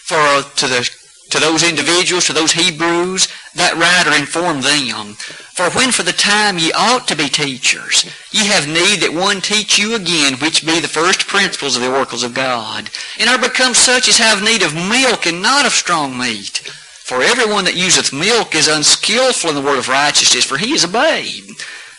For 0.06 0.18
uh, 0.18 0.44
to 0.44 0.68
the 0.68 0.90
to 1.30 1.40
those 1.40 1.64
individuals, 1.64 2.26
to 2.26 2.34
those 2.34 2.54
Hebrews, 2.54 3.28
that 3.56 3.76
writer 3.76 4.16
informed 4.16 4.64
them, 4.64 5.14
For 5.54 5.70
when 5.72 5.92
for 5.92 6.04
the 6.04 6.14
time 6.14 6.58
ye 6.58 6.72
ought 6.74 7.08
to 7.08 7.16
be 7.16 7.30
teachers, 7.30 8.06
ye 8.32 8.46
have 8.46 8.68
need 8.68 9.02
that 9.02 9.14
one 9.14 9.42
teach 9.42 9.80
you 9.80 9.96
again, 9.96 10.36
which 10.36 10.66
be 10.66 10.80
the 10.80 10.88
first 10.88 11.28
principles 11.28 11.76
of 11.76 11.82
the 11.82 11.94
oracles 11.94 12.24
of 12.24 12.34
God, 12.34 12.90
and 13.20 13.30
are 13.30 13.40
become 13.40 13.74
such 13.74 14.08
as 14.08 14.18
have 14.18 14.44
need 14.44 14.62
of 14.62 14.76
milk 14.76 15.26
and 15.26 15.42
not 15.42 15.66
of 15.66 15.72
strong 15.72 16.18
meat. 16.18 16.62
For 17.06 17.22
everyone 17.22 17.66
that 17.66 17.76
useth 17.76 18.14
milk 18.14 18.56
is 18.56 18.68
unskillful 18.68 19.50
in 19.50 19.56
the 19.56 19.62
word 19.62 19.78
of 19.78 19.90
righteousness, 19.90 20.46
for 20.46 20.58
he 20.58 20.74
is 20.74 20.84
a 20.84 20.88
babe. 20.88 21.50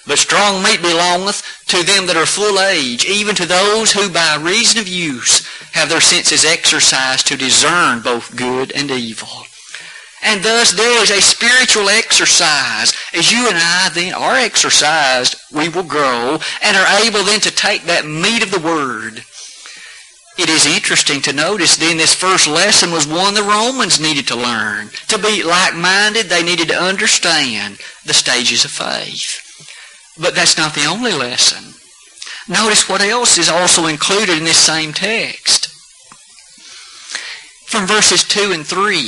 But 0.06 0.18
strong 0.18 0.62
meat 0.62 0.80
belongeth 0.82 1.42
to 1.68 1.82
them 1.82 2.06
that 2.06 2.16
are 2.16 2.26
full 2.26 2.60
age, 2.60 3.04
even 3.04 3.34
to 3.34 3.46
those 3.46 3.92
who 3.92 4.08
by 4.08 4.36
reason 4.36 4.80
of 4.80 4.86
use 4.86 5.46
have 5.76 5.88
their 5.88 6.00
senses 6.00 6.44
exercised 6.44 7.26
to 7.28 7.36
discern 7.36 8.00
both 8.00 8.34
good 8.34 8.72
and 8.72 8.90
evil. 8.90 9.28
And 10.22 10.42
thus 10.42 10.72
there 10.72 11.02
is 11.02 11.10
a 11.10 11.20
spiritual 11.20 11.88
exercise. 11.88 12.92
As 13.14 13.30
you 13.30 13.46
and 13.46 13.56
I 13.56 13.90
then 13.94 14.14
are 14.14 14.34
exercised, 14.34 15.36
we 15.54 15.68
will 15.68 15.84
grow 15.84 16.40
and 16.62 16.76
are 16.76 17.04
able 17.04 17.22
then 17.22 17.40
to 17.40 17.54
take 17.54 17.84
that 17.84 18.06
meat 18.06 18.42
of 18.42 18.50
the 18.50 18.58
Word. 18.58 19.22
It 20.38 20.50
is 20.50 20.66
interesting 20.66 21.22
to 21.22 21.32
notice 21.32 21.76
then 21.76 21.96
this 21.96 22.14
first 22.14 22.46
lesson 22.46 22.90
was 22.90 23.06
one 23.06 23.34
the 23.34 23.42
Romans 23.42 24.00
needed 24.00 24.26
to 24.28 24.36
learn. 24.36 24.90
To 25.08 25.18
be 25.18 25.42
like-minded, 25.42 26.26
they 26.26 26.42
needed 26.42 26.68
to 26.68 26.82
understand 26.82 27.78
the 28.04 28.12
stages 28.12 28.64
of 28.64 28.70
faith. 28.70 29.40
But 30.18 30.34
that's 30.34 30.58
not 30.58 30.74
the 30.74 30.84
only 30.84 31.12
lesson. 31.12 31.74
Notice 32.48 32.88
what 32.88 33.00
else 33.00 33.38
is 33.38 33.48
also 33.48 33.86
included 33.86 34.36
in 34.36 34.44
this 34.44 34.58
same 34.58 34.92
text. 34.92 35.55
From 37.76 37.86
verses 37.86 38.24
2 38.24 38.52
and 38.52 38.66
3. 38.66 39.02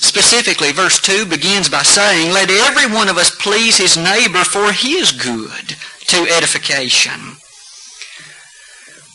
Specifically, 0.00 0.72
verse 0.72 0.98
2 0.98 1.26
begins 1.26 1.68
by 1.68 1.82
saying, 1.82 2.32
Let 2.32 2.48
every 2.48 2.90
one 2.90 3.10
of 3.10 3.18
us 3.18 3.30
please 3.30 3.76
his 3.76 3.98
neighbor 3.98 4.44
for 4.44 4.72
his 4.72 5.12
good 5.12 5.76
to 6.06 6.34
edification. 6.34 7.36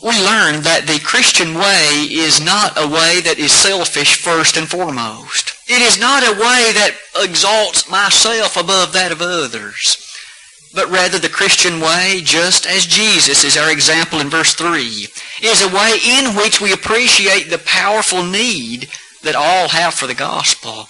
We 0.00 0.12
learn 0.22 0.62
that 0.62 0.84
the 0.86 1.00
Christian 1.04 1.54
way 1.54 2.06
is 2.08 2.40
not 2.40 2.74
a 2.76 2.86
way 2.86 3.20
that 3.20 3.40
is 3.40 3.50
selfish 3.50 4.22
first 4.22 4.56
and 4.56 4.68
foremost. 4.68 5.54
It 5.66 5.82
is 5.82 5.98
not 5.98 6.22
a 6.22 6.38
way 6.38 6.70
that 6.78 6.94
exalts 7.16 7.90
myself 7.90 8.56
above 8.56 8.92
that 8.92 9.10
of 9.10 9.20
others 9.20 10.07
but 10.74 10.90
rather 10.90 11.18
the 11.18 11.28
Christian 11.28 11.80
way, 11.80 12.20
just 12.22 12.66
as 12.66 12.86
Jesus 12.86 13.44
is 13.44 13.56
our 13.56 13.70
example 13.70 14.20
in 14.20 14.28
verse 14.28 14.54
3, 14.54 15.06
is 15.42 15.62
a 15.62 15.74
way 15.74 15.98
in 16.04 16.36
which 16.36 16.60
we 16.60 16.72
appreciate 16.72 17.44
the 17.44 17.58
powerful 17.58 18.22
need 18.22 18.88
that 19.22 19.34
all 19.34 19.68
have 19.68 19.94
for 19.94 20.06
the 20.06 20.14
gospel. 20.14 20.88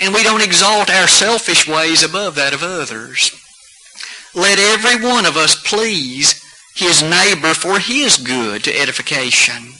And 0.00 0.12
we 0.12 0.22
don't 0.22 0.42
exalt 0.42 0.90
our 0.90 1.08
selfish 1.08 1.66
ways 1.66 2.02
above 2.02 2.34
that 2.34 2.52
of 2.52 2.62
others. 2.62 3.30
Let 4.34 4.58
every 4.58 5.04
one 5.04 5.26
of 5.26 5.36
us 5.36 5.54
please 5.54 6.42
his 6.74 7.02
neighbor 7.02 7.54
for 7.54 7.78
his 7.78 8.16
good 8.16 8.64
to 8.64 8.76
edification. 8.76 9.74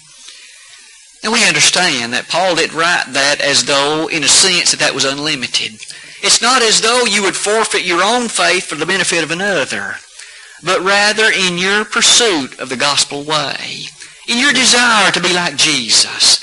And 1.24 1.32
we 1.32 1.46
understand 1.46 2.12
that 2.12 2.28
Paul 2.28 2.54
didn't 2.54 2.76
write 2.76 3.06
that 3.14 3.40
as 3.40 3.64
though, 3.64 4.08
in 4.08 4.22
a 4.22 4.28
sense, 4.28 4.70
that 4.70 4.80
that 4.80 4.94
was 4.94 5.04
unlimited. 5.04 5.80
It's 6.24 6.40
not 6.40 6.62
as 6.62 6.80
though 6.80 7.04
you 7.04 7.22
would 7.22 7.36
forfeit 7.36 7.84
your 7.84 8.02
own 8.02 8.28
faith 8.28 8.64
for 8.64 8.76
the 8.76 8.86
benefit 8.86 9.22
of 9.22 9.30
another, 9.30 9.96
but 10.62 10.80
rather 10.80 11.30
in 11.30 11.58
your 11.58 11.84
pursuit 11.84 12.58
of 12.58 12.70
the 12.70 12.78
gospel 12.78 13.24
way, 13.24 13.84
in 14.26 14.38
your 14.38 14.54
desire 14.54 15.12
to 15.12 15.20
be 15.20 15.34
like 15.34 15.56
Jesus, 15.56 16.42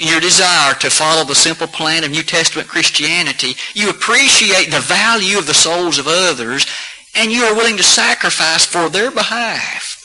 in 0.00 0.08
your 0.08 0.20
desire 0.20 0.72
to 0.76 0.88
follow 0.88 1.24
the 1.24 1.34
simple 1.34 1.66
plan 1.66 2.04
of 2.04 2.10
New 2.10 2.22
Testament 2.22 2.68
Christianity, 2.68 3.52
you 3.74 3.90
appreciate 3.90 4.70
the 4.70 4.80
value 4.80 5.36
of 5.36 5.46
the 5.46 5.52
souls 5.52 5.98
of 5.98 6.08
others, 6.08 6.66
and 7.14 7.30
you 7.30 7.42
are 7.42 7.54
willing 7.54 7.76
to 7.76 7.82
sacrifice 7.82 8.64
for 8.64 8.88
their 8.88 9.10
behalf. 9.10 9.96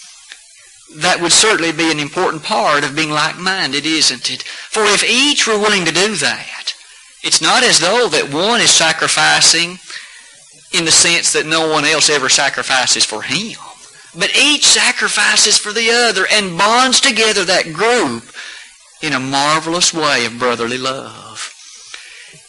That 0.97 1.21
would 1.21 1.31
certainly 1.31 1.71
be 1.71 1.89
an 1.89 1.99
important 1.99 2.43
part 2.43 2.83
of 2.83 2.93
being 2.93 3.09
like-minded, 3.09 3.85
isn't 3.85 4.29
it? 4.29 4.43
For 4.43 4.83
if 4.83 5.01
each 5.01 5.47
were 5.47 5.57
willing 5.57 5.85
to 5.85 5.93
do 5.93 6.15
that, 6.17 6.73
it's 7.23 7.41
not 7.41 7.63
as 7.63 7.79
though 7.79 8.09
that 8.09 8.33
one 8.33 8.59
is 8.59 8.71
sacrificing 8.71 9.79
in 10.73 10.85
the 10.85 10.91
sense 10.91 11.33
that 11.33 11.45
no 11.45 11.69
one 11.71 11.85
else 11.85 12.09
ever 12.09 12.29
sacrifices 12.29 13.05
for 13.05 13.21
him. 13.21 13.57
But 14.17 14.35
each 14.35 14.65
sacrifices 14.65 15.57
for 15.57 15.71
the 15.71 15.89
other 15.89 16.25
and 16.31 16.57
bonds 16.57 16.99
together 16.99 17.45
that 17.45 17.73
group 17.73 18.23
in 19.01 19.13
a 19.13 19.19
marvelous 19.19 19.93
way 19.93 20.25
of 20.25 20.37
brotherly 20.37 20.77
love. 20.77 21.49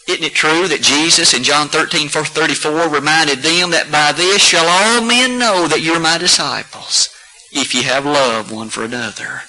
Isn't 0.09 0.25
it 0.25 0.35
true 0.35 0.69
that 0.69 0.83
Jesus 0.83 1.33
in 1.33 1.43
John 1.43 1.69
13, 1.69 2.09
34 2.09 2.89
reminded 2.89 3.39
them 3.39 3.71
that 3.71 3.91
by 3.91 4.13
this 4.13 4.43
shall 4.43 4.67
all 4.67 5.07
men 5.07 5.39
know 5.39 5.67
that 5.67 5.81
you're 5.81 6.01
my 6.01 6.19
disciples 6.19 7.09
if 7.53 7.75
you 7.75 7.85
have 7.85 8.05
love 8.05 8.53
one 8.53 8.69
for 8.69 8.85
another? 8.85 9.43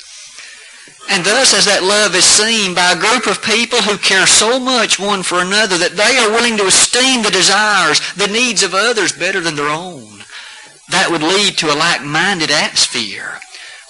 And 1.09 1.23
thus, 1.23 1.53
as 1.53 1.65
that 1.65 1.83
love 1.83 2.15
is 2.15 2.25
seen 2.25 2.73
by 2.73 2.91
a 2.91 2.99
group 2.99 3.27
of 3.27 3.43
people 3.43 3.79
who 3.79 3.97
care 3.97 4.25
so 4.25 4.59
much 4.59 4.99
one 4.99 5.21
for 5.21 5.39
another 5.39 5.77
that 5.77 5.95
they 5.95 6.17
are 6.17 6.31
willing 6.31 6.57
to 6.57 6.65
esteem 6.65 7.21
the 7.21 7.29
desires, 7.29 8.01
the 8.13 8.27
needs 8.27 8.63
of 8.63 8.73
others 8.73 9.11
better 9.11 9.39
than 9.39 9.55
their 9.55 9.69
own, 9.69 10.23
that 10.89 11.09
would 11.11 11.21
lead 11.21 11.57
to 11.57 11.71
a 11.71 11.77
like-minded 11.77 12.49
atmosphere 12.49 13.39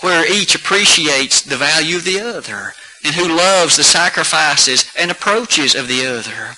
where 0.01 0.29
each 0.31 0.55
appreciates 0.55 1.41
the 1.41 1.55
value 1.55 1.95
of 1.95 2.03
the 2.03 2.19
other 2.19 2.73
and 3.03 3.15
who 3.15 3.27
loves 3.27 3.77
the 3.77 3.83
sacrifices 3.83 4.91
and 4.99 5.09
approaches 5.09 5.73
of 5.73 5.87
the 5.87 6.05
other. 6.05 6.55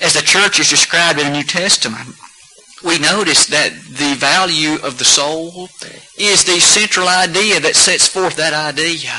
As 0.00 0.14
the 0.14 0.22
church 0.22 0.60
is 0.60 0.70
described 0.70 1.18
in 1.18 1.26
the 1.26 1.38
New 1.38 1.44
Testament, 1.44 2.16
we 2.84 2.98
notice 2.98 3.46
that 3.46 3.72
the 3.72 4.14
value 4.18 4.76
of 4.82 4.98
the 4.98 5.04
soul 5.04 5.68
is 6.18 6.44
the 6.44 6.60
central 6.60 7.08
idea 7.08 7.60
that 7.60 7.74
sets 7.74 8.06
forth 8.06 8.36
that 8.36 8.52
idea. 8.52 9.12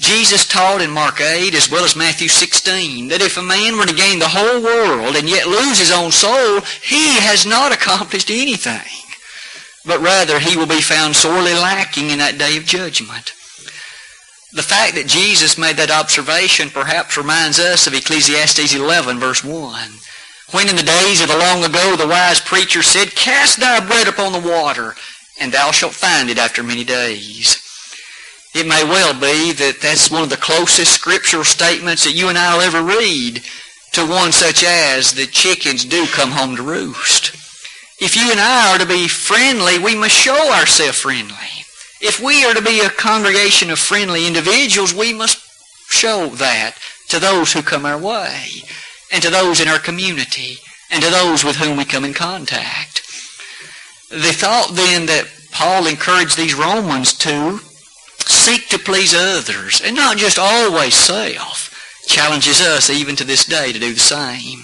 Jesus 0.00 0.46
taught 0.46 0.82
in 0.82 0.90
Mark 0.90 1.20
8 1.20 1.54
as 1.54 1.70
well 1.70 1.84
as 1.84 1.96
Matthew 1.96 2.28
16 2.28 3.08
that 3.08 3.22
if 3.22 3.38
a 3.38 3.42
man 3.42 3.78
were 3.78 3.86
to 3.86 3.94
gain 3.94 4.18
the 4.18 4.28
whole 4.28 4.62
world 4.62 5.16
and 5.16 5.28
yet 5.28 5.46
lose 5.46 5.78
his 5.78 5.92
own 5.92 6.10
soul, 6.10 6.60
he 6.82 7.16
has 7.20 7.46
not 7.46 7.72
accomplished 7.72 8.30
anything. 8.30 8.82
But 9.86 10.00
rather 10.00 10.38
he 10.38 10.56
will 10.56 10.66
be 10.66 10.80
found 10.80 11.16
sorely 11.16 11.54
lacking 11.54 12.10
in 12.10 12.18
that 12.18 12.38
day 12.38 12.56
of 12.56 12.64
judgment. 12.64 13.32
The 14.52 14.62
fact 14.62 14.94
that 14.94 15.06
Jesus 15.06 15.58
made 15.58 15.76
that 15.76 15.90
observation 15.90 16.70
perhaps 16.70 17.16
reminds 17.16 17.58
us 17.58 17.86
of 17.86 17.94
Ecclesiastes 17.94 18.74
11 18.74 19.18
verse 19.18 19.42
1 19.42 19.90
when 20.52 20.68
in 20.68 20.76
the 20.76 20.82
days 20.82 21.20
of 21.20 21.28
the 21.28 21.38
long 21.38 21.64
ago 21.64 21.96
the 21.96 22.06
wise 22.06 22.40
preacher 22.40 22.82
said, 22.82 23.14
Cast 23.14 23.58
thy 23.58 23.84
bread 23.84 24.08
upon 24.08 24.32
the 24.32 24.48
water, 24.48 24.94
and 25.40 25.52
thou 25.52 25.70
shalt 25.70 25.92
find 25.94 26.30
it 26.30 26.38
after 26.38 26.62
many 26.62 26.84
days. 26.84 27.60
It 28.54 28.66
may 28.66 28.84
well 28.84 29.14
be 29.14 29.52
that 29.52 29.80
that's 29.80 30.10
one 30.10 30.22
of 30.22 30.30
the 30.30 30.36
closest 30.36 30.92
scriptural 30.92 31.44
statements 31.44 32.04
that 32.04 32.12
you 32.12 32.28
and 32.28 32.38
I 32.38 32.54
will 32.54 32.62
ever 32.62 32.82
read 32.82 33.42
to 33.92 34.06
one 34.06 34.32
such 34.32 34.62
as 34.62 35.12
the 35.12 35.26
chickens 35.26 35.84
do 35.84 36.06
come 36.06 36.30
home 36.30 36.56
to 36.56 36.62
roost. 36.62 37.34
If 38.00 38.16
you 38.16 38.30
and 38.30 38.40
I 38.40 38.74
are 38.74 38.78
to 38.78 38.86
be 38.86 39.08
friendly, 39.08 39.78
we 39.78 39.96
must 39.96 40.14
show 40.14 40.52
ourselves 40.52 41.00
friendly. 41.00 41.34
If 42.00 42.20
we 42.22 42.44
are 42.44 42.54
to 42.54 42.62
be 42.62 42.80
a 42.80 42.90
congregation 42.90 43.70
of 43.70 43.78
friendly 43.78 44.26
individuals, 44.26 44.94
we 44.94 45.12
must 45.12 45.38
show 45.90 46.28
that 46.28 46.76
to 47.08 47.18
those 47.18 47.52
who 47.52 47.62
come 47.62 47.86
our 47.86 47.98
way 47.98 48.64
and 49.14 49.22
to 49.22 49.30
those 49.30 49.60
in 49.60 49.68
our 49.68 49.78
community 49.78 50.56
and 50.90 51.00
to 51.00 51.08
those 51.08 51.44
with 51.44 51.54
whom 51.54 51.76
we 51.76 51.84
come 51.84 52.04
in 52.04 52.12
contact. 52.12 53.00
The 54.10 54.34
thought 54.34 54.72
then 54.74 55.06
that 55.06 55.30
Paul 55.52 55.86
encouraged 55.86 56.36
these 56.36 56.54
Romans 56.54 57.12
to 57.18 57.60
seek 58.26 58.68
to 58.70 58.78
please 58.78 59.14
others 59.14 59.80
and 59.84 59.94
not 59.94 60.16
just 60.16 60.36
always 60.36 60.94
self 60.94 61.70
challenges 62.08 62.60
us 62.60 62.90
even 62.90 63.14
to 63.16 63.24
this 63.24 63.44
day 63.44 63.72
to 63.72 63.78
do 63.78 63.94
the 63.94 64.00
same. 64.00 64.62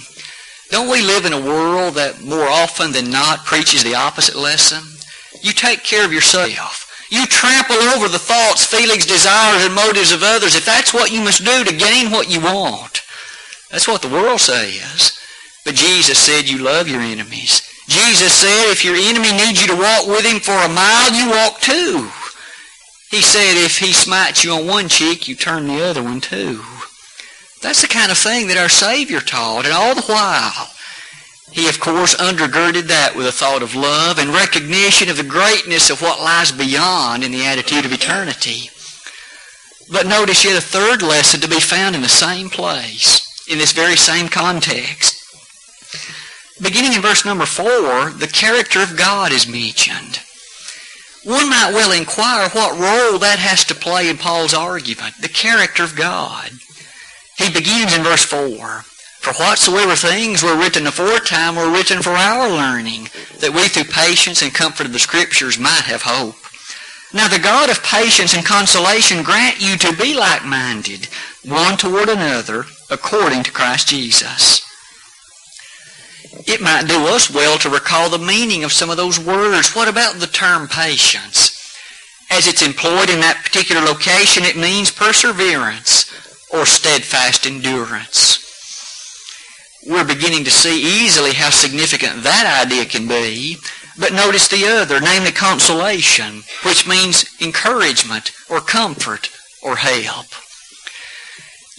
Don't 0.71 0.91
we 0.91 1.01
live 1.01 1.25
in 1.25 1.33
a 1.33 1.41
world 1.41 1.95
that 1.95 2.21
more 2.21 2.49
often 2.49 2.91
than 2.91 3.09
not 3.09 3.45
preaches 3.45 3.85
the 3.85 3.95
opposite 3.95 4.37
lesson? 4.37 4.83
You 5.43 5.53
take 5.53 5.85
care 5.85 6.05
of 6.05 6.13
yourself. 6.13 6.87
You 7.09 7.25
trample 7.27 7.77
over 7.77 8.09
the 8.09 8.19
thoughts, 8.19 8.67
feelings, 8.67 9.07
desires, 9.07 9.65
and 9.65 9.75
motives 9.75 10.11
of 10.11 10.25
others 10.25 10.57
if 10.57 10.65
that's 10.65 10.93
what 10.93 11.13
you 11.13 11.21
must 11.21 11.45
do 11.45 11.65
to 11.65 11.77
gain 11.77 12.11
what 12.11 12.29
you 12.29 12.41
want. 12.41 13.03
That's 13.71 13.89
what 13.89 14.03
the 14.03 14.09
world 14.09 14.41
says. 14.41 15.19
But 15.65 15.75
Jesus 15.75 16.19
said 16.19 16.49
you 16.49 16.59
love 16.59 16.89
your 16.89 17.01
enemies. 17.01 17.63
Jesus 17.89 18.33
said 18.33 18.71
if 18.71 18.85
your 18.85 18.97
enemy 18.97 19.33
needs 19.33 19.61
you 19.61 19.69
to 19.69 19.81
walk 19.81 20.07
with 20.07 20.25
him 20.25 20.41
for 20.41 20.53
a 20.53 20.69
mile, 20.69 21.13
you 21.13 21.31
walk 21.31 21.61
two. 21.61 22.09
He 23.11 23.23
said 23.23 23.57
if 23.57 23.79
he 23.79 23.93
smites 23.93 24.45
you 24.45 24.53
on 24.53 24.67
one 24.67 24.89
cheek, 24.89 25.29
you 25.29 25.35
turn 25.35 25.67
the 25.67 25.83
other 25.85 26.03
one 26.03 26.21
too. 26.21 26.63
That's 27.63 27.83
the 27.83 27.89
kind 27.89 28.11
of 28.11 28.19
thing 28.19 28.49
that 28.49 28.57
our 28.57 28.69
Savior 28.69 29.21
taught. 29.21 29.65
And 29.65 29.75
all 29.75 29.95
the 29.95 30.03
while, 30.03 30.71
he 31.53 31.69
of 31.69 31.81
course 31.81 32.15
undergirded 32.15 32.85
that 32.85 33.15
with 33.17 33.27
a 33.27 33.33
thought 33.33 33.63
of 33.63 33.75
love 33.75 34.19
and 34.19 34.31
recognition 34.31 35.11
of 35.11 35.17
the 35.17 35.25
greatness 35.25 35.91
of 35.91 36.01
what 36.01 36.21
lies 36.21 36.53
beyond 36.53 37.23
in 37.23 37.33
the 37.33 37.45
attitude 37.45 37.85
of 37.85 37.93
eternity. 37.93 38.71
But 39.91 40.07
notice 40.07 40.45
yet 40.45 40.57
a 40.57 40.61
third 40.61 41.03
lesson 41.03 41.41
to 41.41 41.49
be 41.49 41.61
found 41.61 41.97
in 41.97 42.03
the 42.03 42.09
same 42.09 42.49
place 42.49 43.30
in 43.51 43.59
this 43.59 43.73
very 43.73 43.97
same 43.97 44.29
context. 44.29 45.17
Beginning 46.63 46.93
in 46.93 47.03
verse 47.03 47.25
number 47.25 47.47
4, 47.47 48.11
the 48.11 48.31
character 48.33 48.83
of 48.83 48.97
God 48.97 49.33
is 49.33 49.49
mentioned. 49.49 50.21
One 51.25 51.51
might 51.51 51.73
well 51.75 51.93
inquire 51.93 52.49
what 52.51 52.79
role 52.79 53.19
that 53.19 53.39
has 53.39 53.65
to 53.65 53.75
play 53.75 54.09
in 54.09 54.17
Paul's 54.17 54.55
argument, 54.55 55.17
the 55.21 55.29
character 55.29 55.83
of 55.83 55.97
God. 55.97 56.51
He 57.37 57.53
begins 57.53 57.95
in 57.95 58.03
verse 58.03 58.25
4. 58.25 58.85
For 59.21 59.33
whatsoever 59.35 59.97
things 59.97 60.43
were 60.43 60.57
written 60.57 60.87
aforetime 60.87 61.57
were 61.57 61.71
written 61.71 62.01
for 62.01 62.11
our 62.11 62.49
learning, 62.49 63.09
that 63.41 63.53
we 63.53 63.69
through 63.69 63.93
patience 63.93 64.41
and 64.41 64.55
comfort 64.55 64.87
of 64.87 64.93
the 64.93 64.99
Scriptures 64.99 65.59
might 65.59 65.85
have 65.85 66.03
hope. 66.03 66.37
Now 67.13 67.29
the 67.29 67.39
God 67.39 67.69
of 67.69 67.83
patience 67.83 68.35
and 68.35 68.47
consolation 68.47 69.23
grant 69.23 69.61
you 69.61 69.77
to 69.77 69.97
be 69.97 70.15
like-minded, 70.15 71.09
one 71.45 71.77
toward 71.77 72.09
another, 72.09 72.65
according 72.91 73.45
to 73.45 73.53
Christ 73.53 73.89
Jesus. 73.89 74.67
It 76.47 76.61
might 76.61 76.89
do 76.89 77.07
us 77.07 77.31
well 77.31 77.59
to 77.59 77.71
recall 77.71 78.11
the 78.11 78.19
meaning 78.19 78.65
of 78.65 78.73
some 78.73 78.91
of 78.91 78.97
those 78.97 79.19
words. 79.19 79.75
What 79.75 79.89
about 79.89 80.17
the 80.17 80.27
term 80.27 80.69
patience? 80.69 81.57
As 82.31 82.47
it's 82.47 82.63
employed 82.63 83.11
in 83.11 83.21
that 83.21 83.43
particular 83.45 83.83
location, 83.83 84.45
it 84.45 84.57
means 84.57 84.91
perseverance 84.91 86.11
or 86.53 86.67
steadfast 86.67 87.47
endurance. 87.47 88.47
We're 89.89 90.05
beginning 90.05 90.45
to 90.45 90.51
see 90.51 91.05
easily 91.05 91.33
how 91.33 91.51
significant 91.51 92.23
that 92.23 92.65
idea 92.67 92.85
can 92.85 93.09
be. 93.09 93.57
But 93.99 94.13
notice 94.13 94.49
the 94.49 94.67
other, 94.67 95.01
namely 95.01 95.33
consolation, 95.33 96.43
which 96.65 96.87
means 96.87 97.25
encouragement 97.41 98.33
or 98.49 98.61
comfort 98.61 99.31
or 99.63 99.77
help 99.77 100.27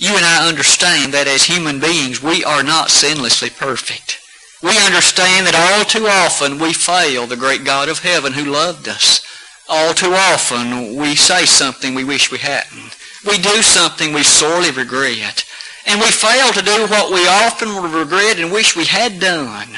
you 0.01 0.17
and 0.17 0.25
I 0.25 0.49
understand 0.49 1.13
that 1.13 1.27
as 1.27 1.43
human 1.43 1.79
beings, 1.79 2.23
we 2.23 2.43
are 2.43 2.63
not 2.63 2.89
sinlessly 2.89 3.55
perfect. 3.55 4.17
We 4.63 4.75
understand 4.81 5.45
that 5.45 5.53
all 5.53 5.85
too 5.85 6.07
often 6.07 6.57
we 6.57 6.73
fail 6.73 7.27
the 7.27 7.37
great 7.37 7.63
God 7.63 7.87
of 7.87 7.99
heaven 7.99 8.33
who 8.33 8.45
loved 8.45 8.89
us. 8.89 9.21
All 9.69 9.93
too 9.93 10.13
often 10.13 10.95
we 10.95 11.13
say 11.13 11.45
something 11.45 11.93
we 11.93 12.03
wish 12.03 12.31
we 12.31 12.39
hadn't. 12.39 12.97
We 13.29 13.37
do 13.37 13.61
something 13.61 14.11
we 14.11 14.23
sorely 14.23 14.71
regret. 14.71 15.45
And 15.85 16.01
we 16.01 16.07
fail 16.07 16.51
to 16.51 16.65
do 16.65 16.87
what 16.89 17.13
we 17.13 17.21
often 17.27 17.69
regret 17.93 18.39
and 18.39 18.51
wish 18.51 18.75
we 18.75 18.85
had 18.85 19.19
done. 19.19 19.69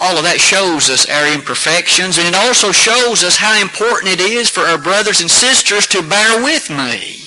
All 0.00 0.16
of 0.16 0.24
that 0.24 0.40
shows 0.40 0.88
us 0.88 1.08
our 1.08 1.32
imperfections, 1.32 2.16
and 2.16 2.26
it 2.26 2.34
also 2.34 2.72
shows 2.72 3.22
us 3.22 3.36
how 3.36 3.60
important 3.60 4.12
it 4.12 4.20
is 4.20 4.48
for 4.48 4.60
our 4.60 4.78
brothers 4.78 5.20
and 5.20 5.30
sisters 5.30 5.86
to 5.88 6.02
bear 6.02 6.42
with 6.42 6.70
me. 6.70 7.21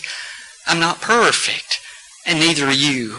I'm 0.67 0.79
not 0.79 1.01
perfect, 1.01 1.79
and 2.25 2.39
neither 2.39 2.65
are 2.67 2.71
you. 2.71 3.15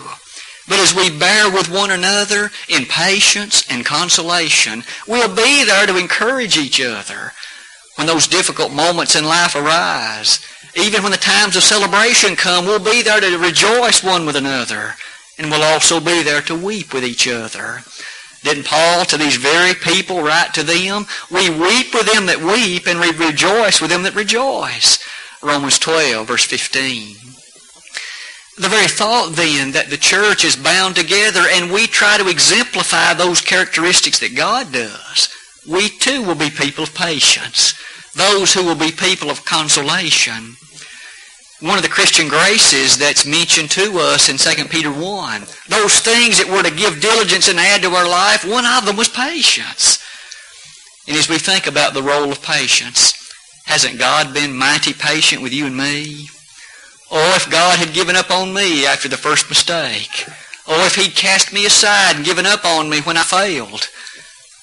But 0.69 0.81
as 0.81 0.95
we 0.95 1.17
bear 1.17 1.51
with 1.51 1.71
one 1.71 1.93
another 1.93 2.51
in 2.69 2.87
patience 2.87 3.65
and 3.71 3.87
consolation, 3.87 4.83
we'll 5.07 5.35
be 5.35 5.65
there 5.65 5.87
to 5.87 5.97
encourage 5.97 6.57
each 6.57 6.81
other 6.81 7.33
when 7.95 8.07
those 8.09 8.27
difficult 8.27 8.73
moments 8.73 9.15
in 9.15 9.25
life 9.25 9.55
arise. 9.55 10.45
Even 10.75 11.03
when 11.03 11.13
the 11.13 11.19
times 11.19 11.57
of 11.57 11.63
celebration 11.63 12.35
come, 12.35 12.67
we'll 12.67 12.81
be 12.81 13.03
there 13.03 13.21
to 13.21 13.39
rejoice 13.39 14.03
one 14.03 14.27
with 14.27 14.37
another. 14.37 14.95
And 15.39 15.51
we'll 15.51 15.63
also 15.63 16.01
be 16.01 16.23
there 16.23 16.43
to 16.43 16.55
weep 16.55 16.93
with 16.93 17.05
each 17.05 17.29
other. 17.29 17.83
Didn't 18.43 18.67
Paul 18.67 19.05
to 19.07 19.17
these 19.17 19.37
very 19.37 19.75
people 19.75 20.23
write 20.23 20.53
to 20.55 20.63
them? 20.63 21.07
We 21.31 21.49
weep 21.49 21.95
with 21.95 22.13
them 22.13 22.27
that 22.27 22.43
weep 22.43 22.87
and 22.87 23.01
we 23.01 23.11
rejoice 23.13 23.81
with 23.81 23.91
them 23.91 24.03
that 24.03 24.15
rejoice. 24.15 24.99
Romans 25.43 25.79
12, 25.79 26.27
verse 26.27 26.45
15 26.45 27.26
the 28.57 28.69
very 28.69 28.89
thought 28.89 29.33
then 29.37 29.73
that 29.73 29.91
the 29.91 29.99
church 29.99 30.45
is 30.45 30.57
bound 30.57 30.97
together 30.97 31.43
and 31.53 31.71
we 31.71 31.87
try 31.87 32.17
to 32.17 32.29
exemplify 32.29 33.13
those 33.13 33.41
characteristics 33.41 34.19
that 34.21 34.35
God 34.35 34.73
does, 34.73 35.29
we 35.69 35.89
too 35.89 36.23
will 36.23 36.35
be 36.35 36.49
people 36.49 36.85
of 36.85 36.95
patience. 36.95 37.75
Those 38.15 38.55
who 38.55 38.65
will 38.65 38.77
be 38.77 38.93
people 38.93 39.31
of 39.31 39.45
consolation. 39.45 40.57
One 41.61 41.77
of 41.77 41.83
the 41.83 41.91
Christian 41.91 42.29
graces 42.29 42.97
that's 42.97 43.27
mentioned 43.27 43.71
to 43.73 43.99
us 43.99 44.29
in 44.29 44.37
2 44.39 44.65
Peter 44.69 44.91
1, 44.91 45.41
those 45.69 46.01
things 46.01 46.39
that 46.39 46.49
were 46.49 46.63
to 46.63 46.75
give 46.75 47.01
diligence 47.01 47.49
and 47.49 47.59
add 47.59 47.83
to 47.83 47.91
our 47.91 48.09
life, 48.09 48.45
one 48.45 48.65
of 48.65 48.87
them 48.87 48.97
was 48.97 49.09
patience. 49.09 50.03
And 51.07 51.17
as 51.17 51.29
we 51.29 51.39
think 51.39 51.67
about 51.67 51.95
the 51.95 52.03
role 52.03 52.31
of 52.33 52.43
patience, 52.43 53.13
hasn't 53.65 53.99
God 53.99 54.33
been 54.33 54.57
mighty 54.57 54.93
patient 54.93 55.43
with 55.43 55.53
you 55.53 55.67
and 55.67 55.77
me? 55.77 56.29
Oh, 57.19 57.35
if 57.35 57.49
God 57.49 57.79
had 57.79 57.95
given 57.95 58.15
up 58.15 58.31
on 58.31 58.53
me 58.53 58.85
after 58.85 59.09
the 59.09 59.17
first 59.17 59.49
mistake. 59.49 60.27
Oh, 60.69 60.85
if 60.85 60.97
he'd 60.97 61.17
cast 61.17 61.51
me 61.51 61.65
aside 61.65 62.17
and 62.17 62.27
given 62.27 62.45
up 62.45 62.63
on 62.67 62.91
me 62.91 63.01
when 63.01 63.17
I 63.17 63.23
failed. 63.23 63.89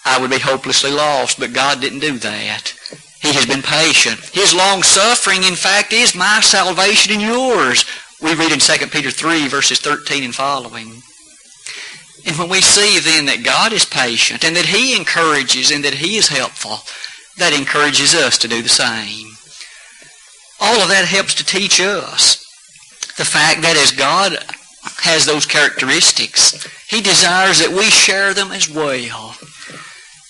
I 0.06 0.22
would 0.22 0.30
be 0.30 0.38
hopelessly 0.38 0.92
lost, 0.92 1.39
but 1.39 1.52
God 1.52 1.82
didn't 1.82 2.06
do 2.06 2.20
that. 2.20 2.76
He 3.24 3.34
has 3.34 3.48
been 3.48 3.63
patient. 3.63 4.20
His 4.36 4.54
long 4.54 4.84
suffering, 4.84 5.42
in 5.42 5.56
fact, 5.56 5.94
is 5.94 6.13
my 6.13 6.42
salvation 6.42 7.13
and 7.13 7.24
yours. 7.24 7.86
We 8.22 8.36
read 8.36 8.52
in 8.52 8.60
2 8.60 8.86
Peter 8.86 9.10
3, 9.10 9.48
verses 9.48 9.80
13 9.80 10.24
and 10.24 10.36
following. 10.36 11.02
And 12.28 12.38
when 12.38 12.50
we 12.50 12.62
see 12.62 13.00
then 13.00 13.26
that 13.26 13.44
God 13.44 13.74
is 13.74 13.84
patient 13.84 14.44
and 14.44 14.56
that 14.56 14.68
He 14.68 14.96
encourages 14.96 15.72
and 15.72 15.84
that 15.86 15.96
He 15.96 16.18
is 16.18 16.28
helpful, 16.28 16.82
that 17.39 17.58
encourages 17.58 18.13
us 18.13 18.38
to 18.38 18.48
do 18.48 18.62
the 18.62 18.70
same. 18.70 19.26
All 20.62 20.80
of 20.84 20.89
that 20.89 21.06
helps 21.06 21.34
to 21.34 21.44
teach 21.44 21.82
us 21.82 22.43
the 23.17 23.26
fact 23.26 23.62
that 23.62 23.78
as 23.78 23.91
God 23.91 24.38
has 25.04 25.26
those 25.26 25.45
characteristics, 25.45 26.67
He 26.89 27.02
desires 27.02 27.60
that 27.60 27.71
we 27.71 27.86
share 27.86 28.34
them 28.34 28.52
as 28.52 28.69
well. 28.69 29.36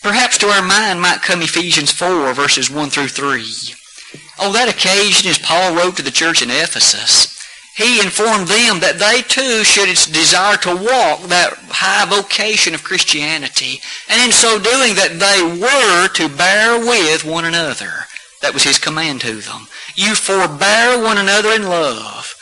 Perhaps 0.02 0.38
to 0.40 0.48
our 0.48 0.62
mind 0.62 1.00
might 1.00 1.22
come 1.22 1.42
Ephesians 1.42 1.92
4, 1.92 2.34
verses 2.34 2.70
1 2.70 2.90
through 2.90 3.08
3. 3.08 4.46
On 4.46 4.52
that 4.54 4.68
occasion, 4.68 5.30
as 5.30 5.38
Paul 5.38 5.76
wrote 5.76 5.96
to 5.98 6.02
the 6.02 6.12
church 6.12 6.42
in 6.42 6.50
Ephesus, 6.50 7.34
he 7.76 8.02
informed 8.02 8.48
them 8.48 8.82
that 8.82 9.00
they 9.00 9.22
too 9.24 9.64
should 9.64 9.88
desire 10.14 10.58
to 10.58 10.76
walk 10.76 11.22
that 11.30 11.58
high 11.70 12.06
vocation 12.06 12.76
of 12.76 12.84
Christianity, 12.84 13.80
and 14.10 14.22
in 14.22 14.32
so 14.32 14.60
doing 14.60 14.94
that 14.96 15.18
they 15.18 15.42
were 15.42 16.08
to 16.10 16.38
bear 16.38 16.78
with 16.78 17.26
one 17.26 17.46
another. 17.46 18.06
That 18.42 18.54
was 18.54 18.64
his 18.64 18.78
command 18.78 19.22
to 19.22 19.36
them. 19.36 19.68
You 19.96 20.14
forbear 20.14 21.02
one 21.02 21.18
another 21.18 21.50
in 21.50 21.64
love. 21.64 22.36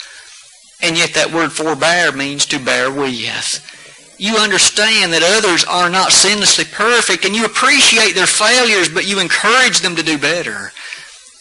And 0.82 0.98
yet 0.98 1.14
that 1.14 1.32
word 1.32 1.52
forbear 1.52 2.12
means 2.12 2.46
to 2.48 2.60
bear 2.60 2.92
with. 2.92 3.68
You 4.18 4.38
understand 4.38 5.14
that 5.14 5.24
others 5.24 5.64
are 5.64 5.90
not 5.90 6.12
sinlessly 6.12 6.72
perfect, 6.72 7.26
and 7.26 7.36
you 7.36 7.46
appreciate 7.46 8.14
their 8.14 8.28
failures, 8.28 8.90
but 8.90 9.08
you 9.08 9.20
encourage 9.20 9.80
them 9.80 9.96
to 9.96 10.04
do 10.04 10.18
better. 10.18 10.72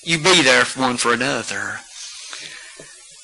You 0.03 0.19
be 0.19 0.43
there 0.43 0.65
one 0.65 0.97
for 0.97 1.13
another. 1.13 1.81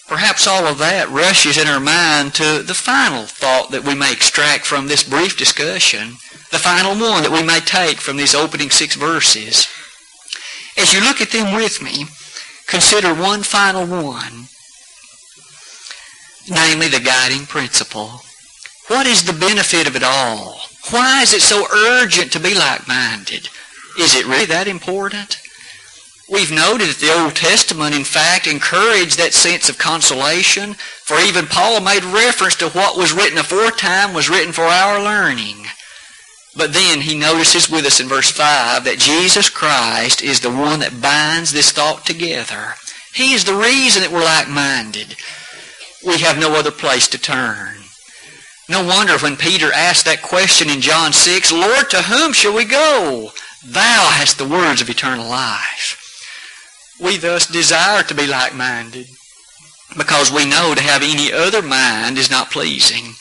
Perhaps 0.07 0.47
all 0.47 0.67
of 0.67 0.79
that 0.79 1.11
rushes 1.11 1.59
in 1.59 1.67
our 1.67 1.81
mind 1.81 2.35
to 2.35 2.63
the 2.63 2.75
final 2.75 3.25
thought 3.25 3.71
that 3.73 3.85
we 3.85 3.95
may 3.95 4.13
extract 4.13 4.65
from 4.65 4.87
this 4.87 5.03
brief 5.03 5.37
discussion, 5.37 6.17
the 6.53 6.59
final 6.59 6.93
one 6.93 7.23
that 7.23 7.33
we 7.33 7.43
may 7.43 7.61
take 7.61 7.99
from 7.99 8.17
these 8.17 8.35
opening 8.35 8.71
six 8.71 8.95
verses. 8.95 9.67
As 10.77 10.93
you 10.93 11.01
look 11.01 11.21
at 11.21 11.31
them 11.31 11.57
with 11.57 11.83
me, 11.83 12.05
consider 12.67 13.15
one 13.15 13.43
final 13.43 13.87
one, 13.87 14.47
namely 16.49 16.89
the 16.89 17.01
guiding 17.01 17.47
principle. 17.47 18.21
What 18.89 19.07
is 19.07 19.25
the 19.25 19.33
benefit 19.33 19.89
of 19.89 19.97
it 19.97 20.03
all? 20.05 20.61
Why 20.91 21.23
is 21.23 21.33
it 21.35 21.43
so 21.43 21.67
urgent 21.73 22.33
to 22.33 22.41
be 22.41 22.55
like-minded? 22.55 23.49
Is 23.99 24.15
it 24.15 24.27
really 24.27 24.47
that 24.47 24.69
important? 24.69 25.39
We've 26.31 26.53
noted 26.53 26.89
that 26.89 26.99
the 26.99 27.17
Old 27.23 27.37
Testament, 27.37 27.95
in 27.95 28.05
fact, 28.05 28.47
encouraged 28.47 29.19
that 29.19 29.33
sense 29.33 29.69
of 29.69 29.79
consolation, 29.79 30.75
for 30.75 31.19
even 31.19 31.47
Paul 31.47 31.81
made 31.81 32.05
reference 32.05 32.57
to 32.57 32.69
what 32.71 32.97
was 32.97 33.13
written 33.13 33.39
aforetime 33.39 34.13
was 34.13 34.29
written 34.29 34.53
for 34.53 34.65
our 34.65 35.03
learning. 35.03 35.67
But 36.57 36.73
then 36.73 37.03
he 37.03 37.19
notices 37.19 37.71
with 37.71 37.85
us 37.85 38.01
in 38.01 38.09
verse 38.09 38.31
5 38.31 38.85
that 38.85 38.99
Jesus 38.99 39.49
Christ 39.49 40.23
is 40.23 40.41
the 40.41 40.51
one 40.51 40.81
that 40.81 41.03
binds 41.03 41.53
this 41.53 41.71
thought 41.71 42.05
together. 42.05 42.75
He 43.15 43.35
is 43.35 43.45
the 43.45 43.55
reason 43.55 44.03
that 44.03 44.11
we're 44.11 44.25
like-minded. 44.25 45.17
We 46.05 46.19
have 46.19 46.39
no 46.39 46.55
other 46.55 46.71
place 46.71 47.09
to 47.09 47.19
turn. 47.19 47.77
No 48.69 48.85
wonder 48.85 49.17
when 49.19 49.37
Peter 49.37 49.73
asked 49.73 50.05
that 50.07 50.23
question 50.23 50.69
in 50.69 50.81
John 50.81 51.13
6, 51.13 51.53
Lord, 51.53 51.89
to 51.91 52.03
whom 52.03 52.33
shall 52.33 52.55
we 52.55 52.65
go? 52.65 53.31
Thou 53.65 54.09
hast 54.11 54.39
the 54.39 54.49
words 54.49 54.81
of 54.81 54.91
eternal 54.91 55.29
life. 55.29 56.03
We 57.01 57.17
thus 57.17 57.47
desire 57.47 58.03
to 58.03 58.15
be 58.15 58.27
like-minded 58.27 59.07
because 59.97 60.33
we 60.33 60.45
know 60.47 60.75
to 60.75 60.83
have 60.83 61.03
any 61.03 61.33
other 61.33 61.63
mind 61.63 62.19
is 62.19 62.31
not 62.31 62.51
pleasing. 62.51 63.15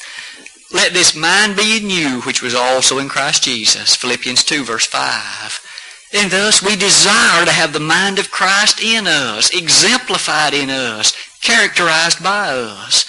Let 0.73 0.93
this 0.93 1.15
mind 1.15 1.55
be 1.55 1.77
in 1.77 1.89
you, 1.89 2.21
which 2.21 2.41
was 2.41 2.55
also 2.55 2.97
in 2.97 3.07
Christ 3.07 3.43
Jesus. 3.43 3.95
Philippians 3.95 4.43
2, 4.43 4.63
verse 4.63 4.85
5. 4.85 5.64
And 6.13 6.31
thus 6.31 6.61
we 6.61 6.75
desire 6.75 7.45
to 7.45 7.51
have 7.51 7.73
the 7.73 7.79
mind 7.79 8.19
of 8.19 8.31
Christ 8.31 8.81
in 8.81 9.07
us, 9.07 9.53
exemplified 9.53 10.53
in 10.53 10.69
us, 10.69 11.13
characterized 11.41 12.23
by 12.23 12.49
us. 12.49 13.05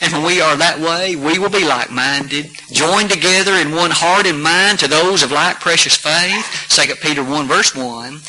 And 0.00 0.12
when 0.12 0.24
we 0.24 0.40
are 0.40 0.56
that 0.56 0.80
way, 0.80 1.16
we 1.16 1.38
will 1.38 1.50
be 1.50 1.64
like-minded, 1.64 2.50
joined 2.70 3.10
together 3.10 3.54
in 3.54 3.74
one 3.74 3.90
heart 3.90 4.26
and 4.26 4.42
mind 4.42 4.78
to 4.80 4.88
those 4.88 5.22
of 5.22 5.32
like 5.32 5.60
precious 5.60 5.96
faith. 5.96 6.66
2 6.68 6.94
Peter 6.96 7.24
1, 7.24 7.46
verse 7.48 7.74
1 7.74 8.20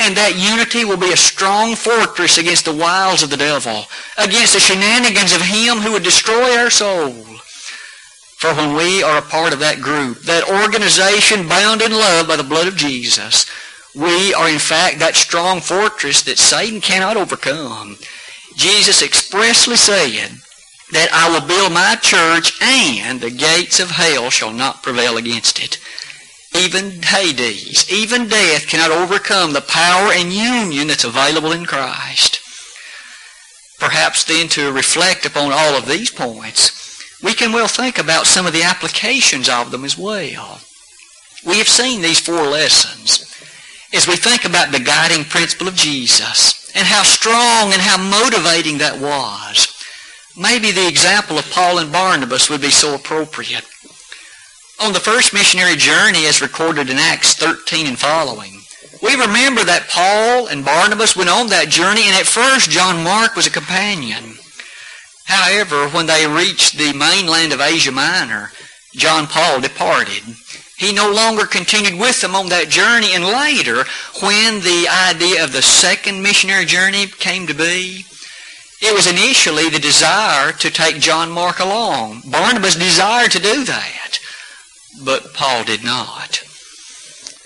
and 0.00 0.16
that 0.16 0.34
unity 0.34 0.84
will 0.84 0.96
be 0.96 1.12
a 1.12 1.16
strong 1.16 1.76
fortress 1.76 2.38
against 2.38 2.64
the 2.64 2.74
wiles 2.74 3.22
of 3.22 3.30
the 3.30 3.36
devil, 3.36 3.84
against 4.18 4.54
the 4.54 4.60
shenanigans 4.60 5.32
of 5.32 5.40
him 5.40 5.78
who 5.78 5.92
would 5.92 6.02
destroy 6.02 6.56
our 6.56 6.70
soul. 6.70 7.14
For 8.36 8.52
when 8.54 8.76
we 8.76 9.02
are 9.02 9.18
a 9.18 9.22
part 9.22 9.52
of 9.52 9.58
that 9.60 9.80
group, 9.80 10.20
that 10.22 10.48
organization 10.48 11.48
bound 11.48 11.80
in 11.80 11.92
love 11.92 12.28
by 12.28 12.36
the 12.36 12.42
blood 12.42 12.68
of 12.68 12.76
Jesus, 12.76 13.46
we 13.94 14.34
are 14.34 14.48
in 14.48 14.58
fact 14.58 14.98
that 14.98 15.14
strong 15.14 15.60
fortress 15.60 16.22
that 16.22 16.38
Satan 16.38 16.80
cannot 16.80 17.16
overcome. 17.16 17.96
Jesus 18.56 19.02
expressly 19.02 19.76
said 19.76 20.38
that 20.92 21.08
I 21.12 21.30
will 21.30 21.46
build 21.46 21.72
my 21.72 21.96
church 22.00 22.60
and 22.60 23.20
the 23.20 23.30
gates 23.30 23.80
of 23.80 23.90
hell 23.90 24.30
shall 24.30 24.52
not 24.52 24.82
prevail 24.82 25.16
against 25.16 25.62
it. 25.62 25.78
Even 26.54 27.02
Hades, 27.02 27.90
even 27.90 28.28
death 28.28 28.68
cannot 28.68 28.92
overcome 28.92 29.52
the 29.52 29.60
power 29.60 30.12
and 30.12 30.32
union 30.32 30.88
that's 30.88 31.02
available 31.02 31.50
in 31.50 31.66
Christ. 31.66 32.40
Perhaps 33.80 34.24
then 34.24 34.48
to 34.50 34.72
reflect 34.72 35.26
upon 35.26 35.52
all 35.52 35.76
of 35.76 35.86
these 35.86 36.10
points, 36.10 36.83
we 37.24 37.32
can 37.32 37.52
well 37.52 37.66
think 37.66 37.98
about 37.98 38.26
some 38.26 38.46
of 38.46 38.52
the 38.52 38.62
applications 38.62 39.48
of 39.48 39.70
them 39.70 39.84
as 39.84 39.96
well. 39.96 40.60
We 41.44 41.58
have 41.58 41.68
seen 41.68 42.02
these 42.02 42.20
four 42.20 42.42
lessons 42.42 43.24
as 43.94 44.06
we 44.06 44.16
think 44.16 44.44
about 44.44 44.72
the 44.72 44.80
guiding 44.80 45.24
principle 45.24 45.68
of 45.68 45.74
Jesus 45.74 46.70
and 46.76 46.86
how 46.86 47.02
strong 47.02 47.72
and 47.72 47.80
how 47.80 47.96
motivating 47.96 48.78
that 48.78 49.00
was. 49.00 49.72
Maybe 50.36 50.70
the 50.70 50.86
example 50.86 51.38
of 51.38 51.50
Paul 51.50 51.78
and 51.78 51.90
Barnabas 51.90 52.50
would 52.50 52.60
be 52.60 52.70
so 52.70 52.94
appropriate. 52.94 53.64
On 54.82 54.92
the 54.92 55.00
first 55.00 55.32
missionary 55.32 55.76
journey 55.76 56.26
as 56.26 56.42
recorded 56.42 56.90
in 56.90 56.98
Acts 56.98 57.34
13 57.34 57.86
and 57.86 57.98
following, 57.98 58.60
we 59.02 59.14
remember 59.14 59.64
that 59.64 59.88
Paul 59.88 60.48
and 60.48 60.64
Barnabas 60.64 61.16
went 61.16 61.30
on 61.30 61.46
that 61.48 61.68
journey 61.68 62.02
and 62.04 62.16
at 62.16 62.26
first 62.26 62.70
John 62.70 63.02
Mark 63.04 63.36
was 63.36 63.46
a 63.46 63.50
companion. 63.50 64.33
However, 65.24 65.88
when 65.88 66.06
they 66.06 66.26
reached 66.26 66.76
the 66.76 66.92
mainland 66.92 67.52
of 67.52 67.60
Asia 67.60 67.92
Minor, 67.92 68.52
John 68.94 69.26
Paul 69.26 69.60
departed. 69.60 70.22
He 70.76 70.92
no 70.92 71.10
longer 71.10 71.46
continued 71.46 71.98
with 71.98 72.20
them 72.20 72.34
on 72.34 72.48
that 72.48 72.68
journey 72.68 73.14
and 73.14 73.24
later, 73.24 73.84
when 74.22 74.60
the 74.60 74.88
idea 74.88 75.42
of 75.44 75.52
the 75.52 75.62
second 75.62 76.22
missionary 76.22 76.64
journey 76.64 77.06
came 77.06 77.46
to 77.46 77.54
be, 77.54 78.04
it 78.82 78.94
was 78.94 79.06
initially 79.06 79.68
the 79.70 79.78
desire 79.78 80.52
to 80.52 80.70
take 80.70 81.00
John 81.00 81.30
Mark 81.30 81.60
along. 81.60 82.22
Barnabas 82.26 82.74
desired 82.74 83.30
to 83.32 83.38
do 83.38 83.64
that 83.64 84.04
but 85.02 85.34
Paul 85.34 85.64
did 85.64 85.84
not. 85.84 86.42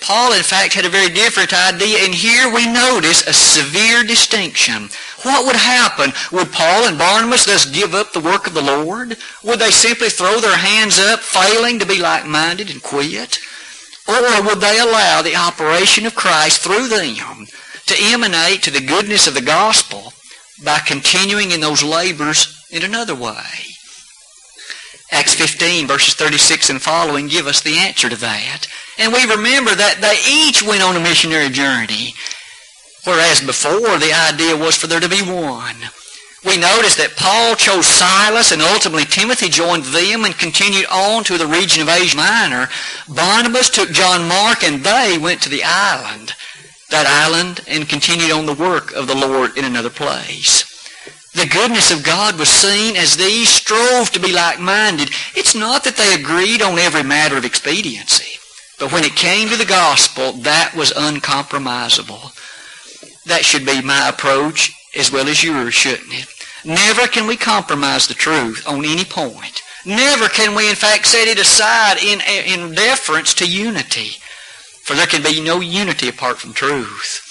Paul, 0.08 0.32
in 0.32 0.42
fact, 0.42 0.72
had 0.72 0.86
a 0.86 0.88
very 0.88 1.10
different 1.10 1.52
idea, 1.52 1.98
and 1.98 2.14
here 2.14 2.50
we 2.50 2.66
notice 2.66 3.26
a 3.26 3.32
severe 3.34 4.02
distinction. 4.02 4.88
What 5.22 5.44
would 5.44 5.54
happen? 5.54 6.14
Would 6.32 6.50
Paul 6.50 6.88
and 6.88 6.96
Barnabas 6.96 7.44
thus 7.44 7.66
give 7.66 7.94
up 7.94 8.14
the 8.14 8.20
work 8.20 8.46
of 8.46 8.54
the 8.54 8.62
Lord? 8.62 9.18
Would 9.44 9.58
they 9.58 9.70
simply 9.70 10.08
throw 10.08 10.40
their 10.40 10.56
hands 10.56 10.98
up, 10.98 11.20
failing 11.20 11.78
to 11.78 11.84
be 11.84 12.00
like-minded 12.00 12.70
and 12.70 12.82
quit? 12.82 13.38
Or 14.08 14.42
would 14.44 14.62
they 14.62 14.78
allow 14.78 15.20
the 15.20 15.36
operation 15.36 16.06
of 16.06 16.14
Christ 16.14 16.62
through 16.62 16.88
them 16.88 17.46
to 17.84 17.96
emanate 18.00 18.62
to 18.62 18.70
the 18.70 18.80
goodness 18.80 19.26
of 19.26 19.34
the 19.34 19.42
gospel 19.42 20.14
by 20.64 20.78
continuing 20.78 21.50
in 21.50 21.60
those 21.60 21.82
labors 21.82 22.66
in 22.70 22.82
another 22.82 23.14
way? 23.14 23.76
Acts 25.10 25.34
15, 25.34 25.86
verses 25.86 26.14
36 26.14 26.70
and 26.70 26.82
following 26.82 27.28
give 27.28 27.46
us 27.46 27.62
the 27.62 27.78
answer 27.78 28.08
to 28.08 28.16
that. 28.16 28.66
And 28.98 29.12
we 29.12 29.24
remember 29.24 29.74
that 29.74 30.00
they 30.00 30.18
each 30.28 30.62
went 30.62 30.82
on 30.82 30.96
a 30.96 31.00
missionary 31.00 31.48
journey, 31.48 32.14
whereas 33.04 33.40
before 33.40 33.96
the 33.98 34.12
idea 34.12 34.56
was 34.56 34.76
for 34.76 34.86
there 34.86 35.00
to 35.00 35.08
be 35.08 35.22
one. 35.22 35.76
We 36.44 36.56
notice 36.56 36.94
that 36.96 37.16
Paul 37.16 37.56
chose 37.56 37.86
Silas 37.86 38.52
and 38.52 38.62
ultimately 38.62 39.04
Timothy 39.04 39.48
joined 39.48 39.84
them 39.86 40.24
and 40.24 40.38
continued 40.38 40.86
on 40.86 41.24
to 41.24 41.36
the 41.36 41.46
region 41.46 41.82
of 41.82 41.88
Asia 41.88 42.16
Minor. 42.16 42.68
Barnabas 43.08 43.70
took 43.70 43.90
John 43.90 44.28
Mark 44.28 44.62
and 44.62 44.84
they 44.84 45.18
went 45.18 45.42
to 45.42 45.48
the 45.48 45.64
island, 45.64 46.34
that 46.90 47.06
island, 47.06 47.64
and 47.66 47.88
continued 47.88 48.30
on 48.30 48.46
the 48.46 48.54
work 48.54 48.92
of 48.92 49.08
the 49.08 49.16
Lord 49.16 49.58
in 49.58 49.64
another 49.64 49.90
place. 49.90 50.67
The 51.34 51.46
goodness 51.46 51.90
of 51.90 52.02
God 52.02 52.38
was 52.38 52.48
seen 52.48 52.96
as 52.96 53.16
these 53.16 53.48
strove 53.48 54.10
to 54.10 54.20
be 54.20 54.32
like-minded. 54.32 55.10
It's 55.34 55.54
not 55.54 55.84
that 55.84 55.96
they 55.96 56.14
agreed 56.14 56.62
on 56.62 56.78
every 56.78 57.02
matter 57.02 57.36
of 57.36 57.44
expediency, 57.44 58.38
but 58.78 58.92
when 58.92 59.04
it 59.04 59.14
came 59.14 59.48
to 59.48 59.56
the 59.56 59.64
gospel, 59.64 60.32
that 60.32 60.74
was 60.74 60.92
uncompromisable. 60.92 62.34
That 63.26 63.44
should 63.44 63.66
be 63.66 63.82
my 63.82 64.08
approach 64.08 64.72
as 64.96 65.12
well 65.12 65.28
as 65.28 65.44
yours, 65.44 65.74
shouldn't 65.74 66.12
it? 66.12 66.26
Never 66.64 67.06
can 67.06 67.26
we 67.26 67.36
compromise 67.36 68.08
the 68.08 68.14
truth 68.14 68.66
on 68.66 68.84
any 68.84 69.04
point. 69.04 69.62
Never 69.84 70.28
can 70.28 70.54
we, 70.54 70.68
in 70.68 70.76
fact, 70.76 71.06
set 71.06 71.28
it 71.28 71.38
aside 71.38 71.98
in, 72.02 72.20
in 72.20 72.74
deference 72.74 73.32
to 73.34 73.46
unity. 73.46 74.16
For 74.82 74.94
there 74.94 75.06
can 75.06 75.22
be 75.22 75.40
no 75.40 75.60
unity 75.60 76.08
apart 76.08 76.38
from 76.38 76.52
truth. 76.52 77.27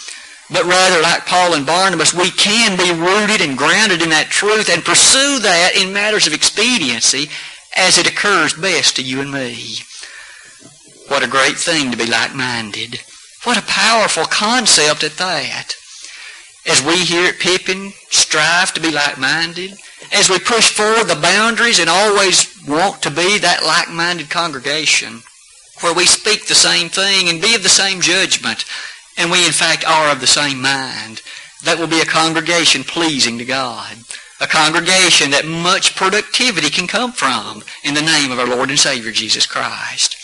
But 0.49 0.63
rather, 0.63 1.01
like 1.01 1.25
Paul 1.25 1.55
and 1.55 1.65
Barnabas, 1.65 2.13
we 2.13 2.31
can 2.31 2.77
be 2.77 2.91
rooted 2.91 3.41
and 3.41 3.57
grounded 3.57 4.01
in 4.01 4.09
that 4.11 4.29
truth 4.29 4.69
and 4.69 4.83
pursue 4.83 5.39
that 5.39 5.73
in 5.75 5.91
matters 5.91 6.25
of 6.25 6.33
expediency 6.33 7.29
as 7.75 7.97
it 7.97 8.09
occurs 8.09 8.53
best 8.53 8.95
to 8.95 9.03
you 9.03 9.19
and 9.19 9.31
me. 9.31 9.79
What 11.09 11.23
a 11.23 11.27
great 11.27 11.57
thing 11.57 11.91
to 11.91 11.97
be 11.97 12.05
like-minded. 12.05 13.01
What 13.43 13.57
a 13.57 13.61
powerful 13.67 14.25
concept 14.25 15.03
at 15.03 15.17
that. 15.17 15.75
As 16.65 16.81
we 16.81 16.97
here 16.97 17.29
at 17.29 17.39
Pippin 17.39 17.91
strive 18.09 18.73
to 18.73 18.81
be 18.81 18.91
like-minded, 18.91 19.77
as 20.13 20.29
we 20.29 20.39
push 20.39 20.71
forward 20.71 21.07
the 21.07 21.19
boundaries 21.21 21.79
and 21.79 21.89
always 21.89 22.53
want 22.67 23.01
to 23.03 23.09
be 23.09 23.37
that 23.37 23.63
like-minded 23.63 24.29
congregation, 24.29 25.21
where 25.81 25.93
we 25.93 26.05
speak 26.05 26.47
the 26.47 26.55
same 26.55 26.89
thing 26.89 27.29
and 27.29 27.41
be 27.41 27.55
of 27.55 27.63
the 27.63 27.69
same 27.69 28.01
judgment, 28.01 28.65
and 29.17 29.31
we 29.31 29.45
in 29.45 29.51
fact 29.51 29.85
are 29.85 30.11
of 30.11 30.21
the 30.21 30.27
same 30.27 30.61
mind, 30.61 31.21
that 31.63 31.79
will 31.79 31.87
be 31.87 32.01
a 32.01 32.05
congregation 32.05 32.83
pleasing 32.83 33.37
to 33.37 33.45
God. 33.45 33.97
A 34.39 34.47
congregation 34.47 35.31
that 35.31 35.47
much 35.47 35.95
productivity 35.95 36.69
can 36.69 36.85
come 36.85 37.11
from 37.11 37.63
in 37.83 37.95
the 37.95 38.01
name 38.01 38.31
of 38.31 38.39
our 38.39 38.47
Lord 38.47 38.69
and 38.69 38.79
Savior 38.79 39.11
Jesus 39.11 39.47
Christ. 39.47 40.15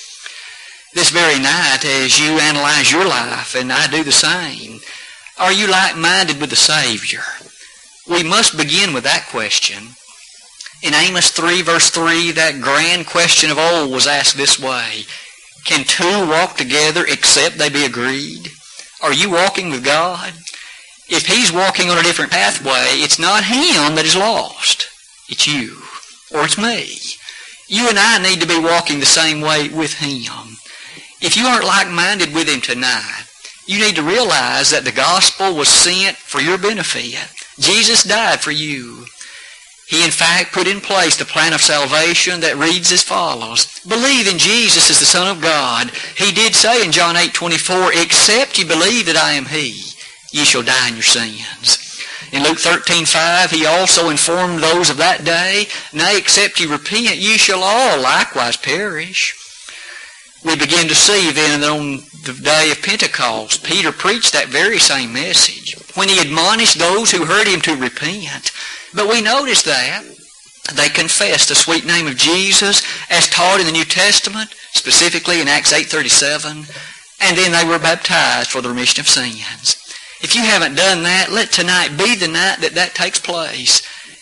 This 0.93 1.09
very 1.09 1.39
night, 1.39 1.83
as 1.83 2.19
you 2.19 2.37
analyze 2.37 2.91
your 2.91 3.05
life, 3.05 3.55
and 3.55 3.73
I 3.73 3.87
do 3.87 4.03
the 4.03 4.11
same, 4.11 4.79
are 5.39 5.51
you 5.51 5.67
like-minded 5.67 6.39
with 6.39 6.51
the 6.51 6.55
Savior? 6.55 7.23
We 8.07 8.21
must 8.21 8.55
begin 8.55 8.93
with 8.93 9.03
that 9.03 9.25
question. 9.31 9.95
In 10.83 10.93
Amos 10.93 11.31
3, 11.31 11.63
verse 11.63 11.89
3, 11.89 12.31
that 12.33 12.61
grand 12.61 13.07
question 13.07 13.49
of 13.49 13.57
old 13.57 13.91
was 13.91 14.05
asked 14.05 14.37
this 14.37 14.59
way. 14.59 15.05
Can 15.65 15.85
two 15.85 16.29
walk 16.29 16.57
together 16.57 17.05
except 17.07 17.57
they 17.57 17.69
be 17.69 17.85
agreed? 17.85 18.51
Are 19.03 19.13
you 19.13 19.29
walking 19.29 19.69
with 19.69 19.83
God? 19.83 20.31
If 21.09 21.27
he's 21.27 21.51
walking 21.51 21.89
on 21.89 21.97
a 21.97 22.03
different 22.03 22.31
pathway, 22.31 23.03
it's 23.03 23.19
not 23.19 23.43
him 23.43 23.95
that 23.95 24.05
is 24.05 24.15
lost. 24.15 24.87
It's 25.27 25.45
you. 25.45 25.77
Or 26.33 26.45
it's 26.45 26.57
me. 26.57 26.97
You 27.67 27.89
and 27.89 27.99
I 27.99 28.23
need 28.23 28.39
to 28.39 28.47
be 28.47 28.57
walking 28.57 28.99
the 28.99 29.05
same 29.05 29.41
way 29.41 29.67
with 29.67 29.95
him. 29.95 30.57
If 31.21 31.35
you 31.35 31.45
aren't 31.45 31.65
like-minded 31.65 32.33
with 32.33 32.47
him 32.47 32.61
tonight, 32.61 33.25
you 33.67 33.79
need 33.79 33.95
to 33.95 34.03
realize 34.03 34.71
that 34.71 34.85
the 34.85 34.91
gospel 34.93 35.53
was 35.53 35.67
sent 35.67 36.15
for 36.15 36.39
your 36.39 36.57
benefit. 36.57 37.27
Jesus 37.59 38.03
died 38.03 38.39
for 38.39 38.51
you. 38.51 39.05
He 39.93 40.03
in 40.03 40.09
fact 40.09 40.53
put 40.53 40.65
in 40.65 40.81
place 40.81 41.17
the 41.17 41.23
plan 41.23 41.53
of 41.53 41.61
salvation 41.61 42.39
that 42.39 42.57
reads 42.57 42.91
as 42.91 43.03
follows. 43.03 43.79
Believe 43.87 44.27
in 44.27 44.39
Jesus 44.39 44.89
as 44.89 44.97
the 44.97 45.05
Son 45.05 45.29
of 45.29 45.39
God. 45.39 45.91
He 46.17 46.31
did 46.31 46.55
say 46.55 46.83
in 46.83 46.91
John 46.91 47.15
8, 47.15 47.31
24, 47.31 47.93
except 47.93 48.57
ye 48.57 48.63
believe 48.63 49.05
that 49.05 49.15
I 49.15 49.33
am 49.33 49.45
He, 49.45 49.93
ye 50.31 50.45
shall 50.45 50.63
die 50.63 50.87
in 50.87 50.95
your 50.95 51.03
sins. 51.03 51.77
In 52.31 52.41
Luke 52.41 52.57
13, 52.57 53.05
5, 53.05 53.51
he 53.51 53.67
also 53.67 54.09
informed 54.09 54.63
those 54.63 54.89
of 54.89 54.97
that 54.97 55.23
day, 55.23 55.67
Nay, 55.93 56.17
except 56.17 56.59
ye 56.59 56.65
repent, 56.65 57.17
ye 57.17 57.37
shall 57.37 57.61
all 57.61 58.01
likewise 58.01 58.57
perish. 58.57 59.37
We 60.43 60.55
begin 60.55 60.87
to 60.87 60.95
see 60.95 61.29
then 61.29 61.61
that 61.61 61.69
on 61.69 61.97
the 62.25 62.33
day 62.33 62.71
of 62.71 62.81
Pentecost, 62.81 63.63
Peter 63.63 63.91
preached 63.91 64.33
that 64.33 64.47
very 64.47 64.79
same 64.79 65.13
message 65.13 65.75
when 65.93 66.09
he 66.09 66.17
admonished 66.17 66.79
those 66.79 67.11
who 67.11 67.25
heard 67.25 67.45
him 67.45 67.61
to 67.61 67.75
repent. 67.75 68.51
But 68.93 69.09
we 69.09 69.21
notice 69.21 69.63
that 69.63 70.03
they 70.75 70.89
confessed 70.89 71.49
the 71.49 71.55
sweet 71.55 71.85
name 71.85 72.07
of 72.07 72.15
Jesus 72.15 72.83
as 73.09 73.27
taught 73.27 73.59
in 73.59 73.65
the 73.65 73.71
New 73.71 73.85
Testament, 73.85 74.53
specifically 74.71 75.41
in 75.41 75.47
Acts 75.47 75.73
8.37, 75.73 76.69
and 77.21 77.37
then 77.37 77.51
they 77.51 77.69
were 77.69 77.79
baptized 77.79 78.49
for 78.49 78.61
the 78.61 78.69
remission 78.69 79.01
of 79.01 79.09
sins. 79.09 79.77
If 80.21 80.35
you 80.35 80.41
haven't 80.41 80.75
done 80.75 81.03
that, 81.03 81.31
let 81.31 81.51
tonight 81.51 81.97
be 81.97 82.15
the 82.15 82.29
night 82.29 82.59
that 82.61 82.75
that 82.75 82.95
takes 82.95 83.19
place. 83.19 83.81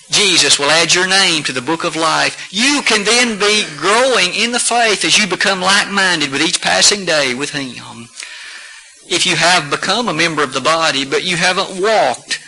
Jesus 0.09 0.59
will 0.59 0.69
add 0.69 0.93
your 0.93 1.07
name 1.07 1.43
to 1.43 1.53
the 1.53 1.61
book 1.61 1.84
of 1.84 1.95
life. 1.95 2.49
You 2.51 2.82
can 2.84 3.05
then 3.05 3.39
be 3.39 3.65
growing 3.78 4.34
in 4.34 4.51
the 4.51 4.59
faith 4.59 5.05
as 5.05 5.17
you 5.17 5.28
become 5.28 5.61
like-minded 5.61 6.32
with 6.32 6.41
each 6.41 6.61
passing 6.61 7.05
day 7.05 7.34
with 7.34 7.51
Him. 7.51 8.09
If 9.07 9.26
you 9.26 9.36
have 9.36 9.69
become 9.72 10.09
a 10.09 10.13
member 10.13 10.43
of 10.43 10.53
the 10.53 10.59
body, 10.59 11.05
but 11.05 11.24
you 11.24 11.38
haven't 11.38 11.82
walked 11.82 12.39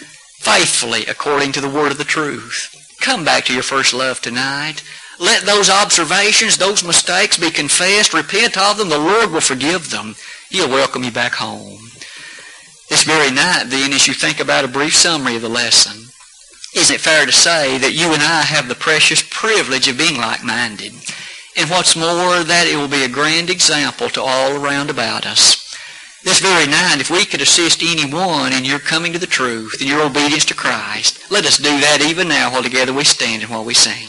faithfully 0.44 1.06
according 1.06 1.54
to 1.54 1.62
the 1.62 1.70
word 1.70 1.92
of 1.92 1.98
the 1.98 2.04
truth. 2.04 2.70
Come 3.00 3.24
back 3.24 3.46
to 3.46 3.54
your 3.54 3.64
first 3.64 3.94
love 3.94 4.20
tonight. 4.20 4.84
Let 5.20 5.44
those 5.44 5.70
observations, 5.70 6.58
those 6.58 6.84
mistakes 6.84 7.38
be 7.38 7.50
confessed. 7.50 8.14
Repent 8.14 8.58
of 8.58 8.78
them. 8.78 8.90
The 8.90 8.98
Lord 8.98 9.32
will 9.32 9.42
forgive 9.42 9.90
them. 9.90 10.16
He'll 10.50 10.70
welcome 10.70 11.04
you 11.04 11.12
back 11.12 11.34
home. 11.34 11.80
This 12.90 13.04
very 13.04 13.32
night, 13.32 13.66
then, 13.68 13.94
as 13.94 14.08
you 14.08 14.14
think 14.14 14.40
about 14.40 14.66
a 14.66 14.68
brief 14.68 14.94
summary 14.94 15.38
of 15.38 15.42
the 15.42 15.50
lesson, 15.50 16.10
isn't 16.76 16.96
it 16.96 17.02
fair 17.02 17.26
to 17.26 17.32
say 17.32 17.78
that 17.78 17.94
you 17.94 18.14
and 18.14 18.22
I 18.22 18.42
have 18.42 18.68
the 18.68 18.76
precious 18.76 19.24
privilege 19.30 19.88
of 19.88 19.98
being 19.98 20.18
like-minded? 20.18 20.94
And 21.56 21.70
what's 21.70 21.96
more, 21.96 22.44
that 22.44 22.68
it 22.68 22.76
will 22.76 22.88
be 22.88 23.04
a 23.04 23.10
grand 23.10 23.50
example 23.50 24.10
to 24.10 24.22
all 24.22 24.58
around 24.58 24.90
about 24.90 25.26
us. 25.26 25.63
This 26.24 26.40
very 26.40 26.68
night, 26.68 27.02
if 27.02 27.10
we 27.10 27.26
could 27.26 27.42
assist 27.42 27.84
anyone 27.84 28.54
in 28.54 28.64
your 28.64 28.80
coming 28.80 29.12
to 29.12 29.20
the 29.20 29.28
truth, 29.28 29.82
in 29.82 29.88
your 29.88 30.02
obedience 30.02 30.46
to 30.46 30.54
Christ, 30.54 31.30
let 31.30 31.46
us 31.46 31.58
do 31.58 31.64
that 31.82 32.02
even 32.02 32.30
now 32.30 32.50
while 32.50 32.64
together 32.64 32.94
we 32.94 33.04
stand 33.04 33.42
and 33.42 33.52
while 33.52 33.66
we 33.66 33.74
sing. 33.74 34.08